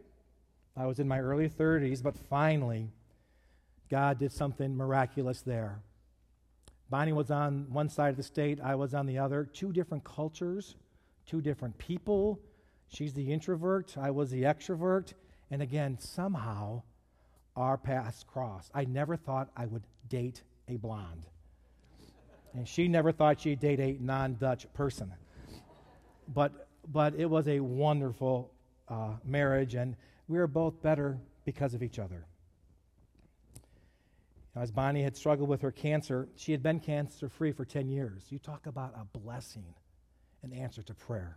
I 0.76 0.84
was 0.84 0.98
in 0.98 1.08
my 1.08 1.20
early 1.20 1.48
30s, 1.48 2.02
but 2.02 2.14
finally, 2.28 2.90
God 3.88 4.18
did 4.18 4.30
something 4.30 4.76
miraculous 4.76 5.40
there. 5.40 5.80
Bonnie 6.90 7.14
was 7.14 7.30
on 7.30 7.66
one 7.70 7.88
side 7.88 8.10
of 8.10 8.18
the 8.18 8.22
state, 8.22 8.60
I 8.62 8.74
was 8.74 8.92
on 8.92 9.06
the 9.06 9.16
other. 9.16 9.46
Two 9.46 9.72
different 9.72 10.04
cultures, 10.04 10.76
two 11.24 11.40
different 11.40 11.78
people, 11.78 12.38
She's 12.90 13.14
the 13.14 13.33
introvert, 13.33 13.96
I 13.96 14.11
was 14.11 14.31
the 14.31 14.42
extrovert. 14.42 15.14
And 15.50 15.62
again, 15.62 15.98
somehow 15.98 16.83
our 17.57 17.76
paths 17.76 18.24
crossed. 18.24 18.70
I 18.74 18.85
never 18.85 19.16
thought 19.16 19.48
I 19.57 19.66
would 19.66 19.83
date 20.09 20.42
a 20.68 20.76
blonde. 20.76 21.26
And 22.55 22.66
she 22.66 22.88
never 22.88 23.12
thought 23.12 23.40
she'd 23.40 23.61
date 23.61 23.81
a 23.81 23.96
non 24.00 24.37
Dutch 24.37 24.66
person. 24.74 25.12
But, 26.33 26.68
but 26.88 27.14
it 27.14 27.26
was 27.26 27.48
a 27.48 27.61
wonderful 27.61 28.53
uh, 28.88 29.14
marriage, 29.24 29.74
and 29.74 29.96
we 30.29 30.38
were 30.38 30.46
both 30.46 30.83
better 30.83 31.18
because 31.44 31.74
of 31.74 31.83
each 31.83 31.98
other. 31.98 32.26
As 34.57 34.72
Bonnie 34.72 35.03
had 35.03 35.16
struggled 35.16 35.48
with 35.48 35.62
her 35.62 35.70
cancer, 35.70 36.29
she 36.35 36.50
had 36.50 36.62
been 36.62 36.81
cancer 36.81 37.29
free 37.29 37.53
for 37.53 37.64
10 37.64 37.88
years. 37.88 38.26
You 38.31 38.40
talk 38.40 38.66
about 38.66 38.94
a 38.96 39.18
blessing, 39.18 39.74
an 40.42 40.53
answer 40.53 40.83
to 40.83 40.94
prayer. 40.94 41.37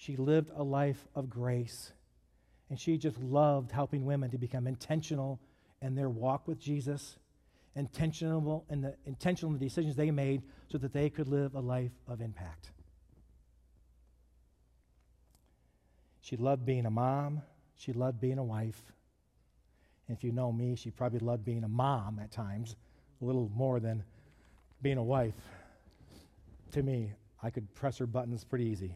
She 0.00 0.16
lived 0.16 0.50
a 0.56 0.62
life 0.62 1.06
of 1.14 1.28
grace. 1.28 1.92
And 2.70 2.80
she 2.80 2.96
just 2.96 3.18
loved 3.18 3.70
helping 3.70 4.06
women 4.06 4.30
to 4.30 4.38
become 4.38 4.66
intentional 4.66 5.38
in 5.82 5.94
their 5.94 6.08
walk 6.08 6.48
with 6.48 6.58
Jesus, 6.58 7.18
intentional 7.76 8.64
in 8.70 8.80
the 8.80 8.94
intentional 9.04 9.52
in 9.52 9.58
the 9.58 9.66
decisions 9.66 9.96
they 9.96 10.10
made 10.10 10.42
so 10.68 10.78
that 10.78 10.94
they 10.94 11.10
could 11.10 11.28
live 11.28 11.54
a 11.54 11.60
life 11.60 11.92
of 12.08 12.22
impact. 12.22 12.70
She 16.22 16.38
loved 16.38 16.64
being 16.64 16.86
a 16.86 16.90
mom. 16.90 17.42
She 17.76 17.92
loved 17.92 18.22
being 18.22 18.38
a 18.38 18.44
wife. 18.44 18.80
And 20.08 20.16
if 20.16 20.24
you 20.24 20.32
know 20.32 20.50
me, 20.50 20.76
she 20.76 20.90
probably 20.90 21.18
loved 21.18 21.44
being 21.44 21.64
a 21.64 21.68
mom 21.68 22.20
at 22.20 22.30
times, 22.30 22.74
a 23.20 23.24
little 23.26 23.50
more 23.54 23.80
than 23.80 24.02
being 24.80 24.96
a 24.96 25.04
wife. 25.04 25.34
To 26.72 26.82
me, 26.82 27.12
I 27.42 27.50
could 27.50 27.74
press 27.74 27.98
her 27.98 28.06
buttons 28.06 28.44
pretty 28.44 28.64
easy. 28.64 28.94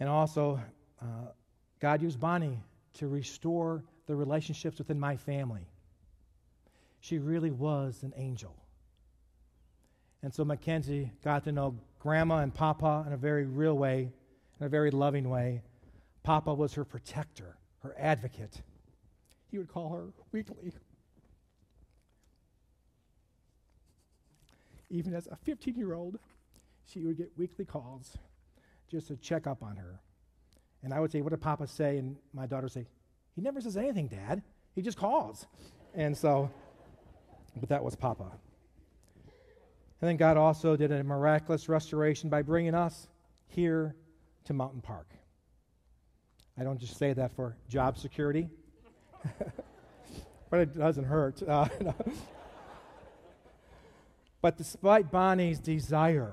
And 0.00 0.08
also, 0.08 0.58
uh, 1.00 1.04
God 1.78 2.00
used 2.00 2.18
Bonnie 2.18 2.58
to 2.94 3.06
restore 3.06 3.84
the 4.06 4.16
relationships 4.16 4.78
within 4.78 4.98
my 4.98 5.16
family. 5.16 5.68
She 7.00 7.18
really 7.18 7.50
was 7.50 8.02
an 8.02 8.14
angel. 8.16 8.56
And 10.22 10.34
so 10.34 10.44
Mackenzie 10.44 11.12
got 11.22 11.44
to 11.44 11.52
know 11.52 11.76
Grandma 11.98 12.38
and 12.38 12.52
Papa 12.52 13.04
in 13.06 13.12
a 13.12 13.16
very 13.16 13.44
real 13.44 13.76
way, 13.76 14.10
in 14.58 14.66
a 14.66 14.68
very 14.68 14.90
loving 14.90 15.28
way. 15.28 15.62
Papa 16.22 16.52
was 16.52 16.74
her 16.74 16.84
protector, 16.84 17.56
her 17.82 17.94
advocate. 17.98 18.62
He 19.50 19.58
would 19.58 19.68
call 19.68 19.90
her 19.90 20.08
weekly. 20.32 20.72
Even 24.88 25.14
as 25.14 25.26
a 25.26 25.36
15 25.36 25.76
year 25.76 25.94
old, 25.94 26.18
she 26.86 27.00
would 27.00 27.16
get 27.16 27.30
weekly 27.36 27.64
calls 27.64 28.16
just 28.90 29.08
to 29.08 29.16
check 29.16 29.46
up 29.46 29.62
on 29.62 29.76
her. 29.76 30.00
And 30.82 30.92
I 30.92 31.00
would 31.00 31.12
say, 31.12 31.20
What 31.20 31.30
did 31.30 31.40
Papa 31.40 31.66
say? 31.66 31.98
And 31.98 32.16
my 32.32 32.46
daughter 32.46 32.64
would 32.64 32.72
say, 32.72 32.86
He 33.34 33.42
never 33.42 33.60
says 33.60 33.76
anything, 33.76 34.08
Dad. 34.08 34.42
He 34.74 34.82
just 34.82 34.98
calls. 34.98 35.46
And 35.94 36.16
so, 36.16 36.50
but 37.56 37.68
that 37.68 37.82
was 37.82 37.96
Papa. 37.96 38.30
And 40.00 40.08
then 40.08 40.16
God 40.16 40.36
also 40.36 40.76
did 40.76 40.92
a 40.92 41.04
miraculous 41.04 41.68
restoration 41.68 42.30
by 42.30 42.42
bringing 42.42 42.74
us 42.74 43.08
here 43.48 43.94
to 44.44 44.54
Mountain 44.54 44.80
Park. 44.80 45.08
I 46.58 46.62
don't 46.62 46.78
just 46.78 46.96
say 46.96 47.12
that 47.12 47.32
for 47.32 47.56
job 47.68 47.98
security. 47.98 48.48
but 50.50 50.60
it 50.60 50.76
doesn't 50.76 51.04
hurt. 51.04 51.42
Uh, 51.48 51.68
no. 51.80 51.94
But 54.42 54.56
despite 54.56 55.10
Bonnie's 55.10 55.58
desire 55.58 56.32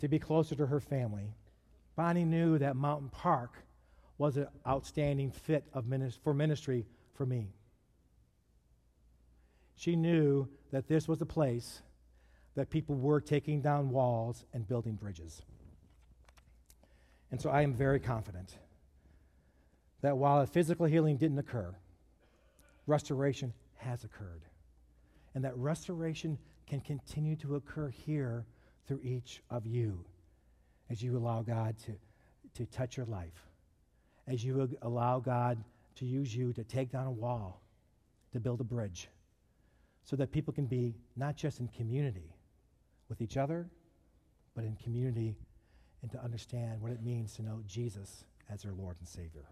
to 0.00 0.08
be 0.08 0.18
closer 0.18 0.54
to 0.56 0.66
her 0.66 0.80
family, 0.80 1.34
Bonnie 1.96 2.24
knew 2.24 2.58
that 2.58 2.76
Mountain 2.76 3.10
Park 3.10 3.52
was 4.18 4.36
an 4.36 4.48
outstanding 4.66 5.30
fit 5.30 5.64
of 5.72 5.84
minis- 5.84 6.18
for 6.18 6.34
ministry 6.34 6.86
for 7.14 7.24
me. 7.24 7.52
She 9.76 9.96
knew 9.96 10.48
that 10.72 10.88
this 10.88 11.08
was 11.08 11.20
a 11.22 11.26
place 11.26 11.82
that 12.54 12.68
people 12.68 12.96
were 12.96 13.20
taking 13.20 13.62
down 13.62 13.90
walls 13.90 14.44
and 14.52 14.66
building 14.66 14.94
bridges. 14.94 15.42
And 17.30 17.40
so 17.40 17.48
I 17.48 17.62
am 17.62 17.74
very 17.74 18.00
confident 18.00 18.56
that 20.02 20.16
while 20.16 20.40
a 20.40 20.46
physical 20.46 20.86
healing 20.86 21.16
didn't 21.16 21.38
occur, 21.38 21.74
restoration 22.86 23.52
has 23.76 24.04
occurred. 24.04 24.42
And 25.34 25.44
that 25.44 25.56
restoration 25.56 26.38
can 26.66 26.80
continue 26.80 27.36
to 27.36 27.56
occur 27.56 27.88
here 27.88 28.46
through 28.86 29.00
each 29.02 29.42
of 29.50 29.66
you 29.66 30.04
as 30.90 31.02
you 31.02 31.16
allow 31.16 31.42
God 31.42 31.76
to, 31.86 31.92
to 32.54 32.66
touch 32.66 32.96
your 32.96 33.06
life, 33.06 33.46
as 34.26 34.44
you 34.44 34.68
allow 34.82 35.20
God 35.20 35.62
to 35.96 36.06
use 36.06 36.34
you 36.34 36.52
to 36.52 36.64
take 36.64 36.90
down 36.90 37.06
a 37.06 37.10
wall, 37.10 37.62
to 38.32 38.40
build 38.40 38.60
a 38.60 38.64
bridge, 38.64 39.08
so 40.04 40.16
that 40.16 40.32
people 40.32 40.52
can 40.52 40.66
be 40.66 40.94
not 41.16 41.36
just 41.36 41.60
in 41.60 41.68
community 41.68 42.34
with 43.08 43.20
each 43.20 43.36
other, 43.36 43.68
but 44.54 44.64
in 44.64 44.76
community 44.76 45.36
and 46.02 46.10
to 46.10 46.22
understand 46.22 46.80
what 46.80 46.90
it 46.90 47.02
means 47.02 47.34
to 47.34 47.42
know 47.42 47.62
Jesus 47.66 48.24
as 48.48 48.62
their 48.62 48.72
Lord 48.72 48.96
and 48.98 49.08
Savior. 49.08 49.44